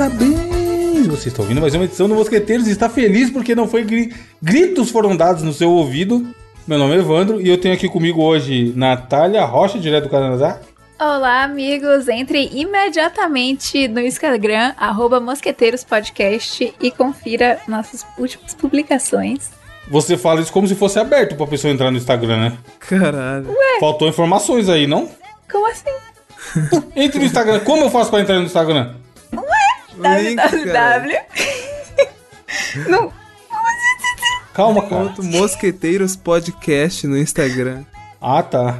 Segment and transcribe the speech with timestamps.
[0.00, 1.06] Parabéns!
[1.08, 4.14] Você está ouvindo mais uma edição do Mosqueteiros e está feliz porque não foi gri
[4.40, 6.26] gritos foram dados no seu ouvido.
[6.66, 10.58] Meu nome é Evandro e eu tenho aqui comigo hoje Natália Rocha, direto do Canadá.
[10.98, 12.08] Olá, amigos.
[12.08, 19.50] Entre imediatamente no Instagram, arroba Mosqueteiros Podcast e confira nossas últimas publicações.
[19.90, 22.58] Você fala isso como se fosse aberto pra pessoa entrar no Instagram, né?
[22.78, 23.54] Caralho.
[23.78, 25.10] Faltou informações aí, não?
[25.52, 25.90] Como assim?
[26.96, 27.60] Entre no Instagram.
[27.60, 28.94] Como eu faço pra entrar no Instagram?
[30.00, 31.18] Www.
[32.88, 33.12] Não.
[34.52, 35.04] Calma, cara.
[35.04, 37.84] Ponto Mosqueteiros Podcast no Instagram.
[38.20, 38.78] Ah, tá.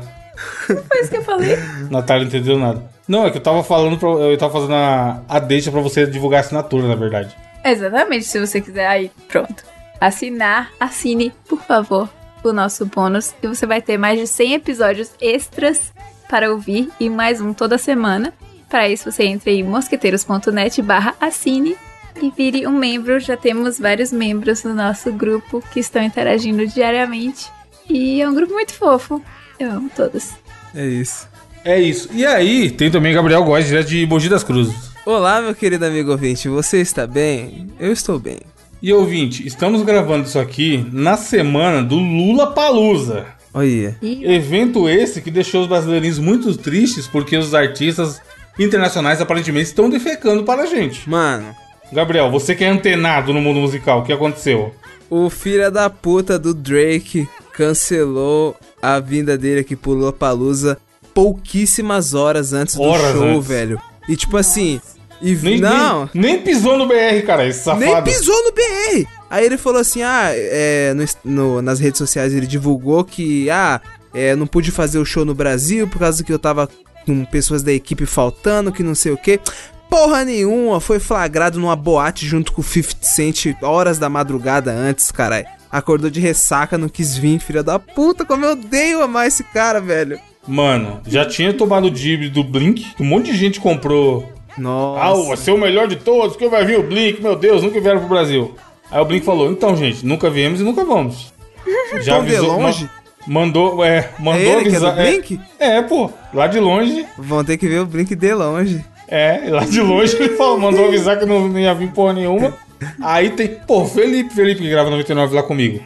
[0.67, 1.57] Foi isso que eu falei?
[1.91, 2.91] Natália não entendeu nada.
[3.07, 6.07] Não, é que eu tava falando pra, Eu tava fazendo a, a deixa pra você
[6.07, 7.37] divulgar a assinatura, na verdade.
[7.65, 8.87] Exatamente, se você quiser.
[8.87, 9.65] Aí, pronto.
[10.01, 12.09] Assinar, assine, por favor,
[12.43, 13.35] o nosso bônus.
[13.43, 15.93] E você vai ter mais de 100 episódios extras
[16.29, 18.33] para ouvir e mais um toda semana.
[18.71, 21.77] Para isso, você entra em mosqueteiros.net barra assine
[22.23, 23.19] e vire um membro.
[23.19, 27.49] Já temos vários membros no nosso grupo que estão interagindo diariamente.
[27.89, 29.21] E é um grupo muito fofo.
[29.59, 30.31] Eu amo todos.
[30.73, 31.29] É isso.
[31.65, 32.09] É isso.
[32.13, 34.93] E aí, tem também Gabriel Góes, direto de Mogi das Cruzes.
[35.05, 36.49] Olá, meu querido amigo ouvinte.
[36.49, 37.67] Você está bem?
[37.81, 38.39] Eu estou bem.
[38.81, 43.27] E ouvinte, estamos gravando isso aqui na semana do Lula Palusa.
[43.53, 43.99] Olha.
[44.01, 48.23] Evento esse que deixou os brasileirinhos muito tristes porque os artistas
[48.61, 51.09] internacionais aparentemente estão defecando para a gente.
[51.09, 51.55] Mano,
[51.93, 54.75] Gabriel, você que é antenado no mundo musical, o que aconteceu?
[55.09, 60.79] o filho da puta do Drake cancelou a vinda dele aqui pro Lollapalooza
[61.13, 63.47] pouquíssimas horas antes do Horas show, antes.
[63.49, 63.81] velho.
[64.09, 64.81] E tipo assim...
[65.23, 67.85] E, Nem, não, nem, nem pisou no BR, cara, esse safado.
[67.85, 69.07] Nem pisou no BR.
[69.29, 73.83] Aí ele falou assim, ah, é, no- no- nas redes sociais ele divulgou que, ah,
[74.15, 76.71] é, não pude fazer o show no Brasil por causa que eu tava
[77.07, 79.41] com pessoas da equipe faltando, que não sei o que.
[79.89, 85.11] Porra nenhuma, foi flagrado numa boate junto com o 50 Cent horas da madrugada antes,
[85.11, 85.47] caralho.
[85.71, 89.81] Acordou de ressaca, não quis vir, filha da puta, como eu odeio amar esse cara,
[89.81, 90.19] velho.
[90.47, 94.33] Mano, já tinha tomado o dib do Blink, um monte de gente comprou.
[94.53, 95.29] Ah, Nossa.
[95.29, 98.01] vai ser o melhor de todos, que vai vir o Blink, meu Deus, nunca vieram
[98.01, 98.55] pro Brasil.
[98.91, 101.33] Aí o Blink falou, então, gente, nunca viemos e nunca vamos.
[102.03, 102.89] Já Tão de longe?
[103.27, 104.99] Mandou, é, mandou É é avisar.
[104.99, 105.41] é- Blink?
[105.59, 107.07] É, pô, lá de longe.
[107.19, 108.85] Vão ter que ver o Blink de longe.
[109.09, 112.55] É, lá de longe ele falou, mandou avisar que não, não ia vir porra nenhuma.
[113.03, 115.81] Aí tem, pô, Felipe, Felipe que grava 99 lá comigo.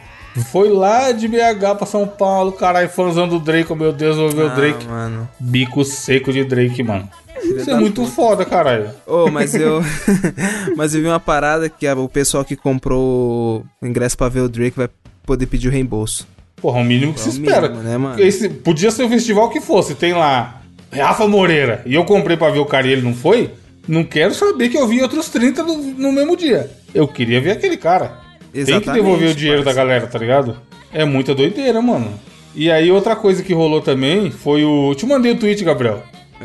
[0.51, 4.29] Foi lá de BH pra São Paulo, caralho, fãzão do Drake, oh, meu Deus, vou
[4.29, 4.85] ver o Drake.
[4.87, 5.29] Ah, mano.
[5.39, 7.09] Bico seco de Drake, mano.
[7.41, 8.89] Isso é muito foda, caralho.
[9.07, 9.81] Ô, mas eu.
[10.75, 14.49] mas eu vi uma parada que o pessoal que comprou o ingresso pra ver o
[14.49, 14.89] Drake vai
[15.25, 16.27] poder pedir o reembolso.
[16.65, 17.67] Porra, é o mínimo que se o espera.
[17.69, 18.19] mínimo, né, mano?
[18.19, 19.93] Esse, podia ser o festival que fosse.
[19.93, 20.61] Tem lá
[20.91, 23.51] Rafa Moreira e eu comprei pra ver o cara e ele não foi.
[23.87, 26.71] Não quero saber que eu vi outros 30 no, no mesmo dia.
[26.91, 28.13] Eu queria ver aquele cara.
[28.51, 29.79] Tem que Exatamente, devolver o dinheiro da parça.
[29.79, 30.57] galera, tá ligado?
[30.91, 32.11] É muita doideira, mano.
[32.55, 34.89] E aí, outra coisa que rolou também foi o.
[34.91, 36.01] Eu te mandei o tweet, Gabriel.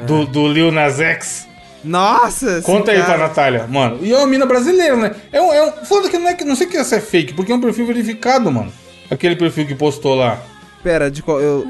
[0.06, 1.46] Do, do Lil Nas X.
[1.82, 2.60] Nossa!
[2.62, 3.98] Conta aí pra cara- Natália, mano.
[4.02, 5.12] E é uma mina brasileira, né?
[5.32, 5.52] É um.
[5.52, 7.54] É um foda que não, é, que- não sei que essa é fake, porque é
[7.54, 8.70] um perfil verificado, mano.
[9.10, 10.40] Aquele perfil que postou lá.
[10.82, 11.40] Pera, de qual.
[11.40, 11.64] Eu,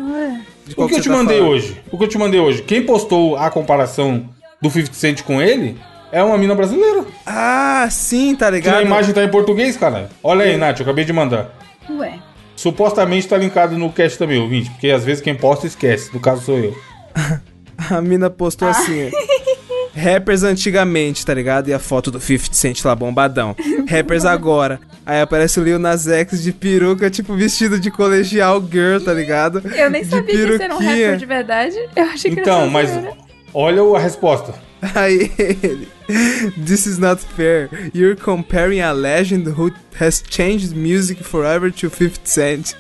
[0.66, 1.52] de O qual que eu você te tá mandei falando?
[1.52, 1.80] hoje?
[1.90, 2.62] O que eu te mandei hoje?
[2.62, 4.28] Quem postou a comparação
[4.60, 5.76] do 50 Cent com ele
[6.12, 7.04] é uma mina brasileira.
[7.26, 8.76] Ah, sim, tá Que ligado?
[8.76, 10.10] a imagem tá em português, cara.
[10.22, 11.50] Olha aí, Nath, eu acabei de mandar.
[11.90, 12.18] Ué.
[12.54, 16.10] Supostamente tá linkado no cast também, ouvinte, porque às vezes quem posta esquece.
[16.12, 16.76] No caso sou eu.
[17.90, 18.72] A mina postou Ah.
[18.72, 19.10] assim.
[19.94, 21.68] Rappers antigamente, tá ligado?
[21.68, 23.56] E a foto do 50 Cent lá, bombadão.
[23.88, 24.78] Rappers agora.
[25.04, 29.62] Aí aparece o Lil Nas X de peruca, tipo vestido de colegial girl, tá ligado?
[29.74, 31.06] Eu nem De sabia que isso era um peruquinha.
[31.06, 31.76] rapper de verdade.
[31.96, 33.12] Eu achei que era Então, mas zoeira.
[33.52, 34.54] olha a resposta.
[34.94, 35.88] Aí ele.
[36.64, 37.68] This is not fair.
[37.94, 39.70] You're comparing a legend who
[40.00, 42.74] has changed music forever to 50 Cent.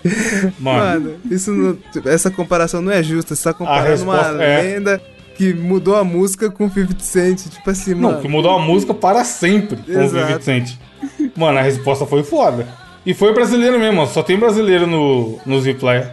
[0.58, 1.10] Mano.
[1.10, 3.34] Mano, isso não- essa comparação não é justa.
[3.34, 5.00] Você tá comparando uma é- lenda
[5.40, 7.38] que mudou a música com 50 Cent.
[7.48, 8.20] Tipo assim, Não, mano.
[8.20, 10.26] que mudou a música para sempre com o Exato.
[10.26, 10.72] 50 Cent.
[11.34, 12.68] Mano, a resposta foi foda.
[13.06, 14.06] E foi brasileiro mesmo.
[14.06, 16.04] Só tem brasileiro no, nos replay.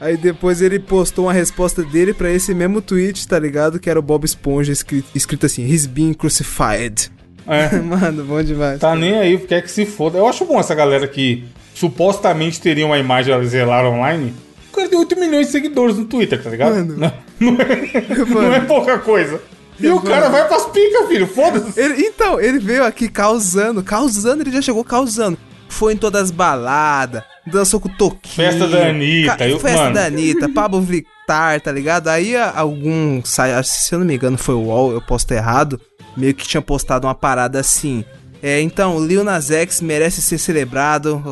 [0.00, 3.80] Aí depois ele postou uma resposta dele pra esse mesmo tweet, tá ligado?
[3.80, 7.10] Que era o Bob Esponja escrito, escrito assim: He's being crucified.
[7.44, 7.74] É.
[7.82, 8.78] Mano, bom demais.
[8.78, 10.16] Tá nem aí, quer que se foda.
[10.18, 11.44] Eu acho bom essa galera que
[11.74, 14.32] supostamente teria uma imagem zelar online.
[14.70, 16.74] O cara tem 8 milhões de seguidores no Twitter, tá ligado?
[16.76, 16.96] Mano.
[16.98, 19.40] Não, não é, não é pouca coisa.
[19.78, 21.26] E o cara vai pras picas, filho.
[21.26, 21.78] Foda-se.
[21.80, 25.36] Então, ele veio aqui causando, causando, ele já chegou causando.
[25.68, 28.50] Foi em todas as baladas, dançou com o Toquinho.
[28.50, 29.94] Festa da Anitta, ca- eu- Festa mano.
[29.94, 32.08] da Anitta, Pablo Vittar, tá ligado?
[32.08, 35.78] Aí algum, se eu não me engano foi o UOL, eu estar errado,
[36.16, 38.04] meio que tinha postado uma parada assim.
[38.42, 41.22] É, então, Lil Nas X merece ser celebrado,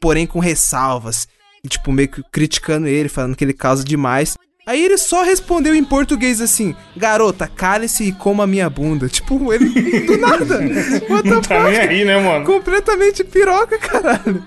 [0.00, 1.26] porém com ressalvas.
[1.64, 4.36] E, tipo, meio que criticando ele, falando que ele causa demais.
[4.70, 9.08] Aí ele só respondeu em português assim: Garota, cale-se e coma minha bunda.
[9.08, 9.68] Tipo, ele.
[10.06, 10.60] Do nada.
[11.10, 12.44] What Não the tá nem aí, né, mano?
[12.44, 14.44] Completamente piroca, caralho.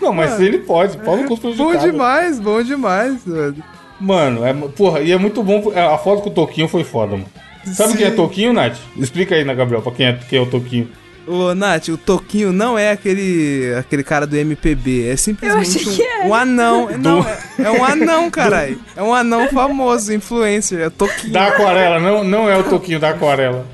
[0.00, 0.96] Não, mas ele pode.
[0.98, 3.56] Paulo com os Bom demais, bom demais, mano.
[3.98, 5.72] Mano, é, porra, e é muito bom.
[5.74, 7.26] é, A foto com o Toquinho foi foda, mano.
[7.64, 7.98] Sabe Sim.
[7.98, 8.76] quem é Toquinho, Nath?
[8.96, 10.88] Explica aí, né, Gabriel, pra quem é, quem é o Toquinho.
[11.26, 16.34] Ô, Nath, o Toquinho não é aquele aquele cara do MPB, é simplesmente um, um
[16.34, 16.88] anão.
[16.98, 18.78] Não, é, é um anão, caralho.
[18.94, 21.32] É um anão famoso, influencer, é Toquinho.
[21.32, 23.66] Da aquarela, não, não é o Toquinho da aquarela.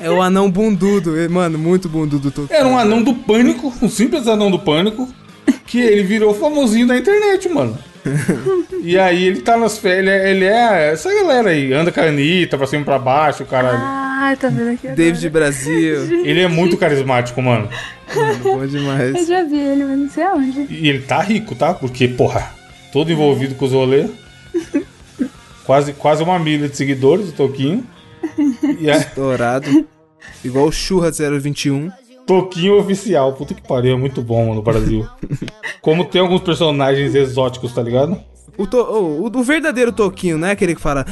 [0.00, 2.58] É o anão bundudo, e, mano, muito bundudo o Toquinho.
[2.58, 5.08] Era um anão do pânico, um simples anão do pânico,
[5.66, 7.78] que ele virou famosinho da internet, mano.
[8.84, 12.58] E aí ele tá nas férias, ele é essa galera aí, anda com a Anitta
[12.58, 13.78] pra cima e pra baixo, caralho.
[13.78, 14.01] Ah,
[14.36, 14.96] tá vendo aqui agora.
[14.96, 17.68] David Brasil, Ele é muito carismático, mano.
[18.42, 19.26] bom Eu demais.
[19.26, 20.66] já vi ele, mas não sei aonde.
[20.70, 21.74] E ele tá rico, tá?
[21.74, 22.54] Porque, porra,
[22.92, 24.10] todo envolvido com os rolês.
[25.64, 27.86] Quase, quase uma milha de seguidores, o Toquinho.
[28.80, 29.86] E é Dourado.
[30.44, 31.90] Igual o Churra 021.
[32.26, 33.32] Toquinho oficial.
[33.32, 35.06] Puta que pariu, é muito bom, mano, no Brasil.
[35.80, 38.20] Como tem alguns personagens exóticos, tá ligado?
[38.58, 41.06] O, to, o, o verdadeiro Toquinho, não é aquele que fala.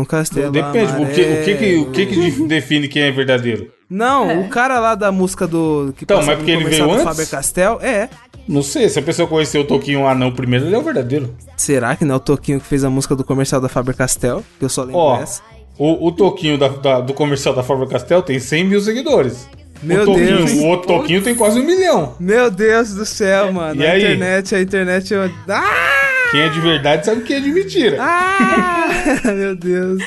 [0.00, 0.52] Um castelo.
[0.52, 3.70] Depende, o que, o que, que, o que, que define quem é verdadeiro?
[3.88, 5.94] Não, o cara lá da música do.
[5.96, 7.04] Que Então, mas porque ele veio antes?
[7.04, 7.78] Faber Castell?
[7.80, 8.08] É.
[8.48, 11.34] Não sei, se a pessoa conheceu o Toquinho anão primeiro, ele é o verdadeiro.
[11.56, 14.44] Será que não é o Toquinho que fez a música do comercial da Faber Castell?
[14.58, 15.42] Que eu só lembro Ó, essa.
[15.78, 19.48] o, o Toquinho da- da- do comercial da Faber Castell tem 100 mil seguidores.
[19.82, 20.52] Meu o Toquinho, Deus.
[20.52, 22.14] O outro Toquinho tem quase um milhão.
[22.18, 23.80] Meu Deus do céu, mano.
[23.80, 24.02] E a aí?
[24.02, 25.14] internet, a internet.
[25.14, 25.30] Eu...
[25.48, 26.30] Ah!
[26.30, 27.96] Quem é de verdade sabe quem é de mentira.
[28.00, 28.88] Ah!
[29.32, 30.02] Meu Deus.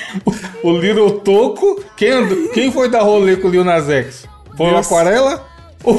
[0.64, 4.26] O Little Toco, quem, andou- quem foi dar rolê com o Lil Nas X?
[4.58, 4.78] Foi o.
[4.78, 5.48] Aquarela
[5.84, 5.98] ou,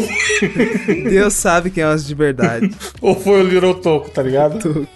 [1.08, 2.70] Deus sabe quem é os de verdade.
[3.00, 4.86] ou foi o Little Toco, tá ligado?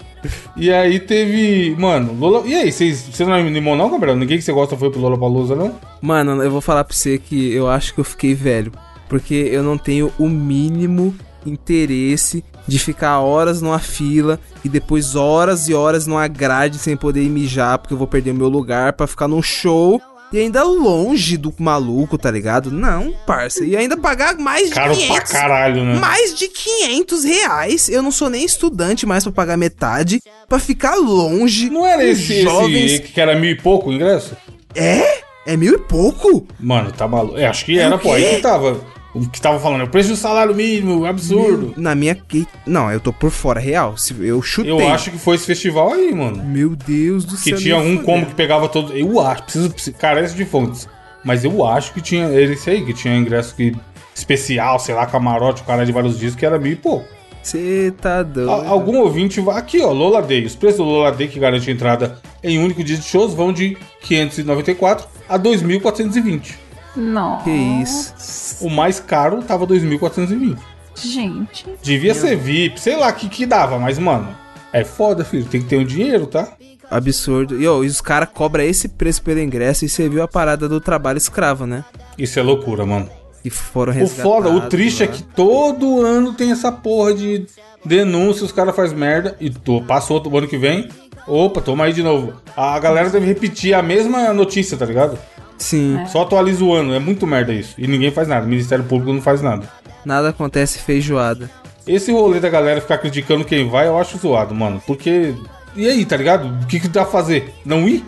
[0.56, 1.74] E aí teve.
[1.78, 2.46] Mano, Lola.
[2.46, 4.16] E aí, vocês- você não animou não, Gabriel?
[4.16, 5.74] Ninguém que você gosta foi pro Lola Palusa, não?
[6.00, 8.72] Mano, eu vou falar pra você que eu acho que eu fiquei velho.
[9.08, 15.68] Porque eu não tenho o mínimo interesse de ficar horas numa fila e depois horas
[15.68, 19.06] e horas numa grade sem poder mijar, porque eu vou perder o meu lugar pra
[19.06, 20.00] ficar num show
[20.34, 22.68] e ainda longe do maluco, tá ligado?
[22.68, 23.64] Não, parça.
[23.64, 25.94] E ainda pagar mais de Caro pra 500 caralho, né?
[26.00, 27.88] mais de 500 reais.
[27.88, 30.20] Eu não sou nem estudante mais pra pagar metade.
[30.48, 31.70] Pra ficar longe.
[31.70, 32.92] Não era esse, jovens.
[32.92, 34.36] esse que era mil e pouco o ingresso?
[34.74, 35.22] É?
[35.46, 36.48] É mil e pouco?
[36.58, 37.38] Mano, tá maluco.
[37.38, 38.12] É, acho que era, pô.
[38.12, 38.80] Aí que tava.
[39.14, 41.72] O que tava falando, é o preço do salário mínimo, absurdo.
[41.76, 42.14] Na minha.
[42.16, 43.96] que- Não, eu tô por fora, real.
[43.96, 44.72] Se Eu chutei.
[44.72, 46.42] Eu acho que foi esse festival aí, mano.
[46.44, 47.58] Meu Deus do Que céu.
[47.58, 48.90] tinha nem um combo que pegava todos.
[48.96, 50.88] Eu acho, preciso, preciso carece de fontes.
[51.24, 53.72] Mas eu acho que tinha esse aí, que tinha ingresso que,
[54.14, 57.06] especial, sei lá, camarote, o cara de vários dias, que era mil e pouco.
[57.42, 58.50] Você tá doido.
[58.50, 59.58] A- algum ouvinte vai.
[59.58, 60.44] Aqui, ó, Lola Day.
[60.44, 63.52] Os preços do Lola Day que garante entrada em um único dia de shows vão
[63.52, 66.54] de 594 a 2.420.
[66.96, 67.44] Nossa.
[67.44, 68.14] Que isso.
[68.60, 70.56] O mais caro tava 2.420.
[70.96, 71.66] Gente.
[71.82, 74.28] Devia ser VIP, sei lá o que, que dava, mas, mano,
[74.72, 75.44] é foda, filho.
[75.44, 76.48] Tem que ter um dinheiro, tá?
[76.90, 77.60] Absurdo.
[77.60, 80.68] E, ó, e os caras cobram esse preço pelo ingresso e você viu a parada
[80.68, 81.84] do trabalho escravo, né?
[82.16, 83.08] Isso é loucura, mano.
[83.42, 84.22] Que foram O resgatados.
[84.22, 85.12] foda, o triste é lá.
[85.12, 87.46] que todo ano tem essa porra de
[87.84, 90.88] denúncia, os caras fazem merda e tô, passou o ano que vem.
[91.26, 92.34] Opa, toma aí de novo.
[92.56, 95.18] A galera deve repetir a mesma notícia, tá ligado?
[95.58, 96.00] Sim.
[96.06, 97.74] Só atualiza o ano, é muito merda isso.
[97.78, 99.68] E ninguém faz nada, o Ministério Público não faz nada.
[100.04, 101.50] Nada acontece feijoada.
[101.86, 104.82] Esse rolê da galera ficar criticando quem vai, eu acho zoado, mano.
[104.86, 105.34] Porque.
[105.76, 106.46] E aí, tá ligado?
[106.62, 107.52] O que, que dá pra fazer?
[107.64, 108.04] Não ir?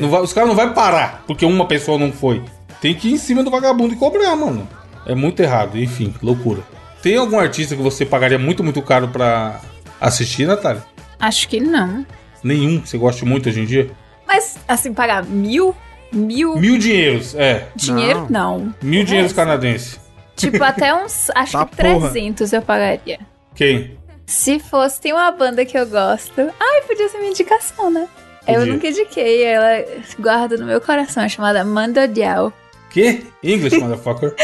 [0.00, 2.42] Não vai- os caras não vão parar porque uma pessoa não foi.
[2.80, 4.68] Tem que ir em cima do vagabundo e cobrar, mano.
[5.06, 6.62] É muito errado, enfim, loucura.
[7.02, 9.60] Tem algum artista que você pagaria muito, muito caro pra
[10.00, 10.82] assistir, Natália?
[11.20, 12.04] Acho que não.
[12.42, 13.90] Nenhum que você goste muito hoje em dia?
[14.26, 15.74] Mas, assim, pagar mil?
[16.16, 17.68] Mil Mil dinheiros, é.
[17.76, 18.26] dinheiro?
[18.30, 18.74] Não.
[18.82, 20.00] Mil dinheiros canadenses.
[20.34, 21.30] Tipo, até uns.
[21.34, 22.10] Acho Tá que porra.
[22.10, 23.20] 300 eu pagaria.
[23.54, 23.96] Quem?
[24.26, 26.40] Se fosse, tem uma banda que eu gosto.
[26.58, 28.08] Ai, podia ser minha indicação, né?
[28.46, 28.72] Eu Podia.
[28.74, 29.84] nunca indiquei, ela
[30.20, 32.52] guarda no meu coração, é chamada Mando Diao.
[32.90, 33.24] Que?
[33.42, 34.34] English, motherfucker.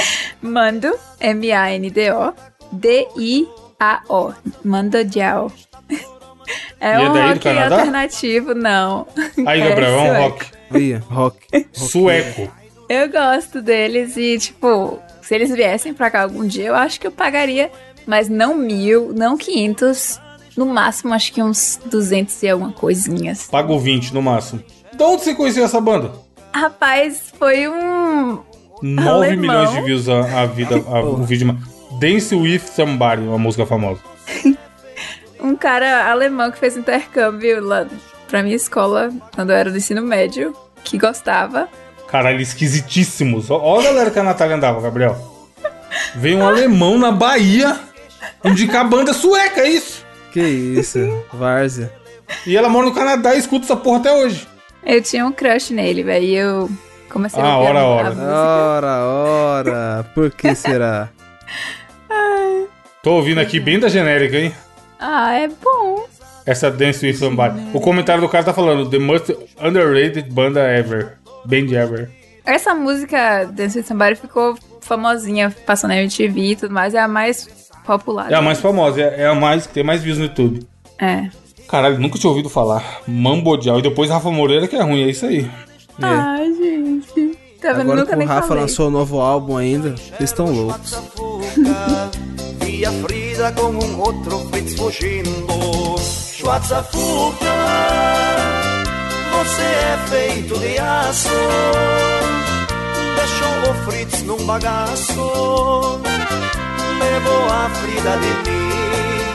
[0.40, 2.34] Mando, M-A-N-D-O,
[2.72, 4.34] D-I-A-O.
[4.64, 5.52] Mando Diao.
[6.80, 9.06] É E é um do rock alternativo, não.
[9.46, 10.20] Aí, Gabriel, é um sueco.
[10.22, 10.46] rock.
[10.74, 11.38] Olha, rock.
[11.72, 12.50] Sueco.
[12.88, 17.06] Eu gosto deles e, tipo, se eles viessem pra cá algum dia, eu acho que
[17.06, 17.70] eu pagaria,
[18.06, 20.20] mas não mil, não quinhentos,
[20.56, 23.46] no máximo acho que uns duzentos e alguma coisinhas.
[23.50, 24.62] Pago 20 no máximo.
[24.94, 26.12] De onde você conheceu essa banda?
[26.54, 28.40] Rapaz, foi um.
[28.82, 29.36] 9 Alemão.
[29.40, 31.56] milhões de views a, a vida, a- o vídeo.
[31.98, 34.00] Dance with Somebody, uma música famosa.
[35.40, 37.84] Um cara alemão que fez intercâmbio lá
[38.32, 41.68] pra minha escola, quando eu era do ensino médio, que gostava.
[42.08, 43.50] Caralho, esquisitíssimos.
[43.50, 45.18] Ó, ó a galera que a Natália andava, Gabriel.
[46.14, 47.78] Veio um alemão na Bahia
[48.42, 50.02] indicar banda sueca, é isso.
[50.32, 50.98] Que isso,
[51.30, 51.92] Várzea.
[52.46, 54.48] E ela mora no Canadá e escuta essa porra até hoje.
[54.82, 56.70] Eu tinha um crush nele, velho, e eu
[57.10, 58.06] comecei Ah, a ouvir ora, a, ora.
[58.06, 58.26] a música.
[58.32, 60.10] Ora, ora.
[60.14, 61.10] Por que será?
[63.02, 64.54] Tô ouvindo aqui bem da genérica, hein?
[64.98, 65.91] Ah, é bom.
[66.44, 67.60] Essa Dance with Somebody.
[67.72, 71.18] O comentário do cara tá falando The most underrated banda ever.
[71.44, 72.10] Band ever.
[72.44, 77.06] Essa música Dance with Somebody ficou famosinha, passando na MTV e tudo mais, é a
[77.08, 77.48] mais
[77.86, 78.30] popular.
[78.30, 80.66] É a mais famosa, é é a mais que tem mais views no YouTube.
[80.98, 81.28] É.
[81.68, 83.00] Caralho, nunca tinha ouvido falar.
[83.06, 83.78] Mambodial.
[83.78, 85.48] E depois Rafa Moreira, que é ruim, é isso aí.
[86.00, 87.38] Ai, gente.
[87.60, 87.82] Tá vendo?
[87.82, 88.62] Agora Nunca que o Rafa falei.
[88.64, 91.00] lançou o novo álbum ainda, vocês estão loucos.
[92.60, 95.30] Via Frida com um outro Fritz fugindo.
[96.42, 97.54] Schwarza Fuga,
[99.30, 101.28] você é feito de aço.
[103.14, 106.00] Deixou o Fritz num bagaço.
[106.98, 108.72] Levou a Frida de mim.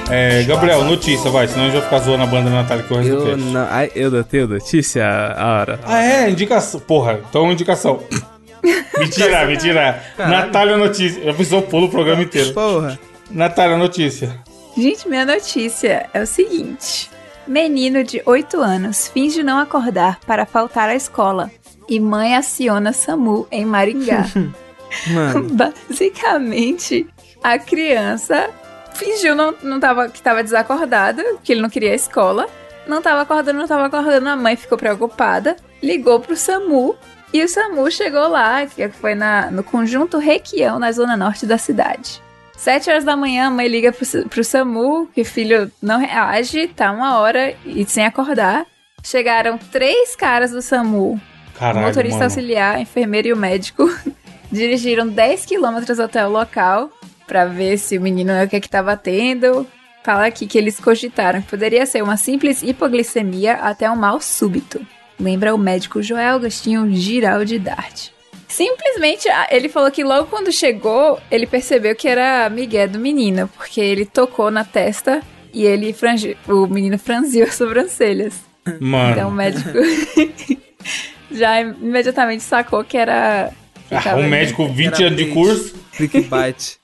[0.09, 2.93] É, Gabriel, notícia, vai, senão a gente vai ficar zoando a banda da Natália que
[2.93, 5.79] o resto do Eu, não, eu não tenho notícia, a hora.
[5.85, 6.81] Ah, é, indicação.
[6.81, 8.03] Porra, então indicação.
[8.99, 10.03] mentira, mentira.
[10.17, 11.23] Natália Notícia.
[11.23, 12.51] Já pensou pulo o programa inteiro.
[12.53, 12.99] Porra.
[13.31, 14.45] Natália Notícia.
[14.77, 17.09] Gente, minha notícia é o seguinte:
[17.47, 21.49] menino de 8 anos finge não acordar para faltar à escola
[21.89, 24.25] e mãe aciona SAMU em Maringá.
[25.11, 25.49] Mano,
[25.89, 27.07] Basicamente,
[27.43, 28.51] a criança
[28.93, 32.47] fingiu não, não tava, que estava desacordada, que ele não queria a escola.
[32.87, 34.29] Não estava acordando, não estava acordando.
[34.29, 36.95] A mãe ficou preocupada, ligou pro SAMU
[37.33, 41.57] e o SAMU chegou lá, que foi na, no conjunto Requião, na zona norte da
[41.57, 42.21] cidade.
[42.57, 46.67] Sete horas da manhã, a mãe liga pro, pro SAMU, que o filho não reage,
[46.67, 48.65] tá uma hora e sem acordar.
[49.03, 52.25] Chegaram três caras do SAMU o Caralho, motorista mano.
[52.25, 53.89] auxiliar, a enfermeira e o médico
[54.51, 56.91] dirigiram 10 quilômetros até o local
[57.25, 59.67] pra ver se o menino o que é que tava tendo.
[60.03, 64.85] Fala aqui que eles cogitaram que poderia ser uma simples hipoglicemia até um mal súbito.
[65.19, 68.09] Lembra o médico Joel Agostinho Giraldi Dart.
[68.47, 73.81] Simplesmente, ele falou que logo quando chegou, ele percebeu que era Miguel do menino, porque
[73.81, 75.21] ele tocou na testa
[75.53, 78.35] e ele frangi- o menino franziu as sobrancelhas.
[78.79, 79.11] Mano.
[79.11, 79.69] Então o médico
[81.31, 83.51] já imediatamente sacou que era.
[83.91, 84.27] Ah, um ali.
[84.29, 85.75] médico 20 Era anos de curso.
[85.95, 86.75] clickbait.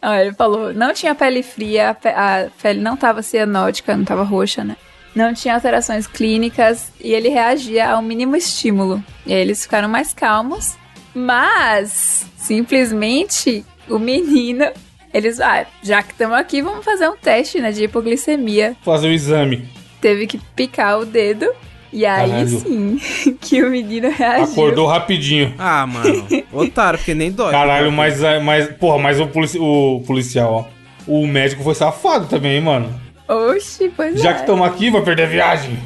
[0.00, 4.62] Ah, ele falou, não tinha pele fria, a pele não tava cianótica, não tava roxa,
[4.64, 4.76] né?
[5.14, 9.02] Não tinha alterações clínicas e ele reagia ao mínimo estímulo.
[9.26, 10.76] E aí eles ficaram mais calmos,
[11.14, 14.66] mas simplesmente o menino,
[15.12, 18.76] eles, ah, já que estamos aqui, vamos fazer um teste, né, de hipoglicemia.
[18.82, 19.68] Fazer o exame.
[20.00, 21.46] Teve que picar o dedo
[21.92, 22.48] e aí Caralho.
[22.60, 23.00] sim
[23.40, 24.44] que o menino reagiu.
[24.52, 25.52] Acordou rapidinho.
[25.58, 26.26] Ah, mano.
[26.52, 27.50] Otário, porque nem dói.
[27.50, 30.80] Caralho, mas, mas porra, mas o, polici- o policial, ó.
[31.06, 33.00] O médico foi safado também, hein, mano.
[33.34, 34.34] Oxi, pois Já é.
[34.34, 35.78] que estamos aqui, vai perder a viagem.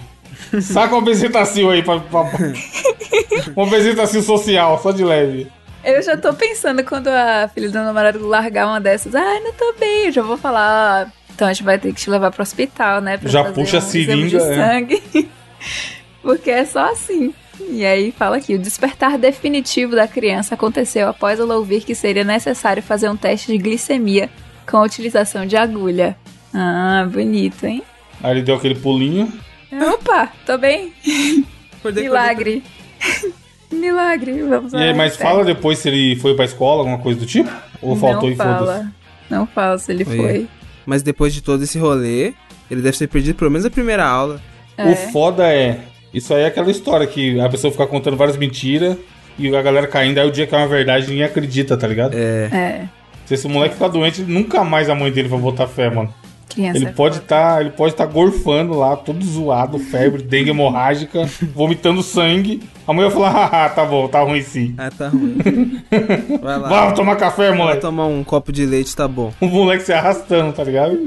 [0.62, 2.38] Saca uma bezetacil aí pra, pra, pra...
[3.56, 5.46] Uma bezetacil social, só de leve.
[5.84, 9.14] Eu já tô pensando quando a filha do namorado largar uma dessas.
[9.14, 10.06] Ai, não tô bem.
[10.06, 11.06] Eu já vou falar.
[11.08, 13.18] "Ah, Então a gente vai ter que te levar pro hospital, né?
[13.24, 14.40] Já puxa a um de seringa, é.
[14.54, 15.02] sangue.
[16.22, 17.34] Porque é só assim.
[17.68, 22.24] E aí fala aqui, o despertar definitivo da criança aconteceu após ela ouvir que seria
[22.24, 24.30] necessário fazer um teste de glicemia
[24.68, 26.16] com a utilização de agulha.
[26.54, 27.82] Ah, bonito, hein?
[28.22, 29.32] Aí ele deu aquele pulinho.
[29.72, 30.92] Opa, tô bem.
[31.78, 32.62] Acordei, Milagre.
[33.72, 37.18] Milagre, vamos E aí, lá, mas fala depois se ele foi pra escola, alguma coisa
[37.18, 37.50] do tipo?
[37.82, 38.56] Ou faltou não e foda-se?
[38.58, 38.92] fala.
[39.28, 40.16] Não fala se ele Oi.
[40.16, 40.48] foi.
[40.86, 42.34] Mas depois de todo esse rolê,
[42.70, 44.40] ele deve ter perdido pelo menos a primeira aula.
[44.76, 44.88] É.
[44.90, 45.80] O foda é.
[46.12, 48.96] Isso aí é aquela história que a pessoa fica contando várias mentiras
[49.36, 52.14] e a galera caindo, aí o dia que é uma verdade ninguém acredita, tá ligado?
[52.16, 52.44] É.
[52.52, 52.88] É,
[53.26, 56.14] Se esse moleque ficar doente, nunca mais a mãe dele vai botar fé, mano.
[56.48, 56.78] Criança.
[56.78, 62.02] Ele é pode estar, ele pode estar gorfando lá, todo zoado, febre, dengue hemorrágica, vomitando
[62.02, 62.62] sangue.
[62.86, 64.74] A mãe vai falar: "Haha, tá bom, tá ruim sim.
[64.78, 65.36] Ah, tá ruim.
[66.42, 66.68] Vai lá.
[66.68, 69.32] Vamos tomar café, Vai moleque." tomar um copo de leite, tá bom.
[69.40, 70.98] O moleque se arrastando, tá ligado?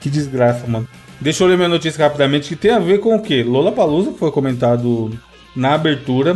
[0.00, 0.88] Que desgraça, mano.
[1.20, 3.42] Deixa eu ler minha notícia rapidamente, que tem a ver com o quê?
[3.42, 5.10] Lola Palusa, que foi comentado
[5.54, 6.34] na abertura.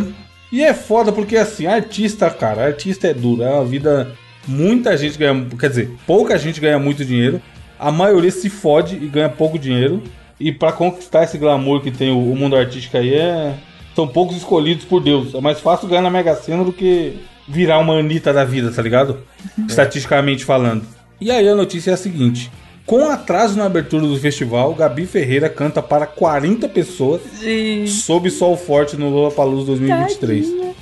[0.52, 3.42] E é foda porque, assim, artista, cara, artista é duro.
[3.42, 4.12] É uma vida.
[4.46, 5.46] Muita gente ganha.
[5.58, 7.40] Quer dizer, pouca gente ganha muito dinheiro.
[7.78, 10.02] A maioria se fode e ganha pouco dinheiro.
[10.38, 13.54] E pra conquistar esse glamour que tem o, o mundo artístico aí é.
[13.94, 15.34] são poucos escolhidos por Deus.
[15.34, 18.82] É mais fácil ganhar na Mega Sena do que virar uma Anitta da vida, tá
[18.82, 19.18] ligado?
[19.68, 20.84] Estatisticamente falando.
[21.20, 22.50] E aí a notícia é a seguinte.
[22.86, 28.56] Com atraso na abertura do festival, Gabi Ferreira canta para 40 pessoas Gente, sob sol
[28.56, 30.46] forte no Lollapalooza 2023.
[30.46, 30.74] tadinha.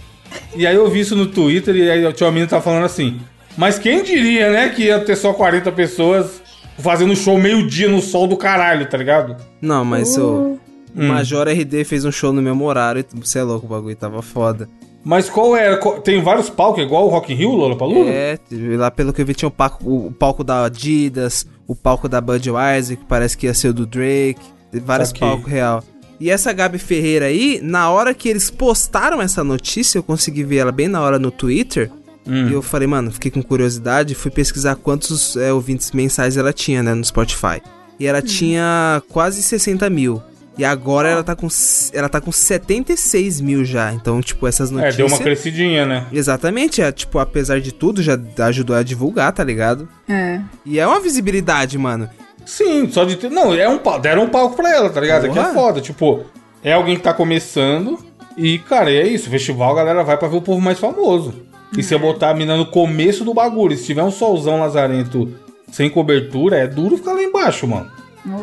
[0.57, 3.21] E aí eu vi isso no Twitter e aí o tio Amino tá falando assim.
[3.57, 6.42] Mas quem diria, né, que ia ter só 40 pessoas
[6.79, 9.37] fazendo show meio-dia no sol do caralho, tá ligado?
[9.61, 10.59] Não, mas o
[10.95, 11.09] Hum.
[11.09, 13.03] Major RD fez um show no mesmo horário.
[13.15, 14.69] e Você é louco, o bagulho tava foda.
[15.05, 15.79] Mas qual era?
[15.79, 18.11] qual- tem vários palcos, igual o Rock in Rio, Lollapalooza?
[18.11, 18.39] É,
[18.77, 22.21] lá pelo que eu vi tinha o palco, o palco da Adidas, o palco da
[22.21, 24.37] Budweiser, que parece que ia ser o do Drake,
[24.71, 25.27] tem vários Saquei.
[25.27, 25.83] palcos real.
[26.21, 30.59] E essa Gabi Ferreira aí, na hora que eles postaram essa notícia, eu consegui ver
[30.59, 31.91] ela bem na hora no Twitter.
[32.27, 32.49] Hum.
[32.49, 36.83] E eu falei, mano, fiquei com curiosidade, fui pesquisar quantos é, ouvintes mensais ela tinha,
[36.83, 37.61] né, no Spotify.
[37.99, 40.23] E ela tinha quase 60 mil.
[40.59, 41.49] E agora ela tá com
[41.95, 43.93] ela tá com 76 mil já.
[43.93, 44.97] Então, tipo, essas É, notícias.
[44.97, 46.07] deu uma crescidinha, né?
[46.13, 49.89] Exatamente, é, tipo, apesar de tudo, já ajudou a divulgar, tá ligado?
[50.09, 50.41] É.
[50.67, 52.09] E é uma visibilidade, mano.
[52.45, 53.31] Sim, só de ter.
[53.31, 55.27] Não, é um deram um palco pra ela, tá ligado?
[55.27, 55.81] É que é foda.
[55.81, 56.25] Tipo,
[56.63, 57.99] é alguém que tá começando.
[58.37, 59.31] E, cara, é isso.
[59.31, 61.35] Festival, a galera vai pra ver o povo mais famoso.
[61.77, 65.33] E se eu botar a mina no começo do bagulho, se tiver um solzão lazarento
[65.71, 67.91] sem cobertura, é duro ficar lá embaixo, mano.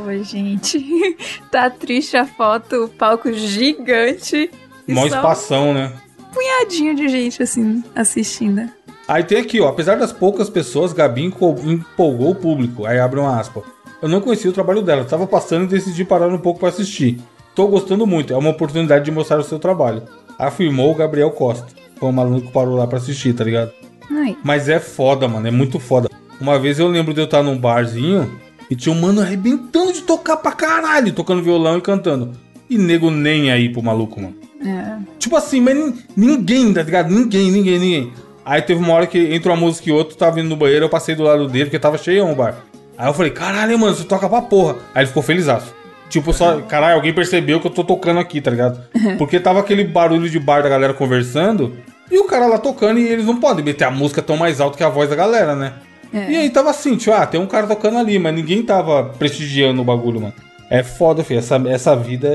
[0.05, 1.15] Oi, gente.
[1.51, 4.49] tá triste a foto, o palco gigante.
[4.87, 5.91] Mó espação, né?
[6.19, 8.69] um punhadinho de gente, assim, assistindo.
[9.07, 9.69] Aí tem aqui, ó.
[9.69, 12.85] Apesar das poucas pessoas, Gabi empo- empolgou o público.
[12.85, 13.63] Aí abre uma aspa.
[14.01, 17.19] Eu não conhecia o trabalho dela, tava passando e decidi parar um pouco pra assistir.
[17.55, 20.03] Tô gostando muito, é uma oportunidade de mostrar o seu trabalho.
[20.37, 21.67] Afirmou o Gabriel Costa.
[21.99, 23.71] Foi um maluco que parou lá pra assistir, tá ligado?
[24.11, 26.09] Ai, Mas é foda, mano, é muito foda.
[26.39, 28.31] Uma vez eu lembro de eu estar num barzinho
[28.71, 32.31] e tinha um mano arrebentando de tocar pra caralho, tocando violão e cantando.
[32.69, 34.35] E nego nem aí pro maluco, mano.
[34.65, 34.97] é.
[35.17, 37.09] Tipo assim, mas nin- ninguém, tá ligado?
[37.13, 38.13] Ninguém, ninguém, ninguém.
[38.45, 40.89] Aí teve uma hora que entre uma música e outra, tava vindo no banheiro, eu
[40.89, 42.55] passei do lado dele, porque tava cheio o bar.
[42.97, 44.77] Aí eu falei, caralho, mano, você toca pra porra.
[44.95, 45.73] Aí ele ficou felizaço.
[46.09, 48.81] Tipo, só, caralho, alguém percebeu que eu tô tocando aqui, tá ligado?
[49.17, 51.77] Porque tava aquele barulho de bar da galera conversando,
[52.11, 54.77] e o cara lá tocando, e eles não podem meter a música tão mais alto
[54.77, 55.73] que a voz da galera, né?
[56.11, 56.31] É.
[56.31, 59.81] E aí tava assim, tipo, ah, tem um cara tocando ali, mas ninguém tava prestigiando
[59.81, 60.33] o bagulho, mano.
[60.69, 61.39] É foda, filho.
[61.39, 62.27] Essa, essa vida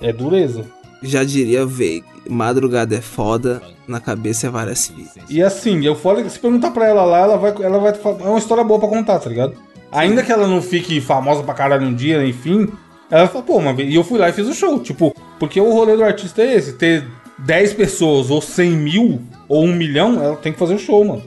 [0.00, 0.64] é, é dureza.
[1.02, 5.14] Já diria Veig, madrugada é foda, na cabeça é várias vidas.
[5.28, 7.92] E assim, eu falo que se perguntar pra ela lá, ela vai, ela vai.
[7.92, 9.54] É uma história boa pra contar, tá ligado?
[9.90, 12.68] Ainda que ela não fique famosa pra caralho um dia, enfim,
[13.18, 13.90] ela fala, pô, uma vez.
[13.90, 14.80] E eu fui lá e fiz o show.
[14.80, 17.04] Tipo, porque o rolê do artista é esse: ter
[17.38, 21.22] 10 pessoas, ou 100 mil, ou 1 milhão, ela tem que fazer o show, mano.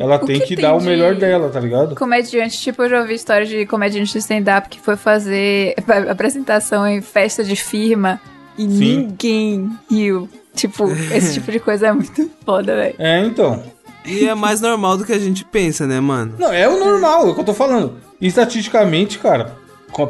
[0.00, 1.94] Ela O tem que que, tem dar o de- melhor dela, tá ligado?
[1.96, 5.74] Comediante, tipo, eu já ouvi história de comediante de stand-up que foi fazer
[6.10, 8.18] apresentação em festa de firma
[8.56, 8.68] e Sim.
[8.68, 10.28] ninguém riu.
[10.54, 12.94] Tipo, esse tipo de coisa é muito foda, velho.
[12.98, 13.62] É, então.
[14.06, 16.34] E é mais normal do que a gente pensa, né, mano?
[16.38, 17.94] Não, é o normal, é o que eu tô falando.
[18.18, 19.52] E estatisticamente, cara,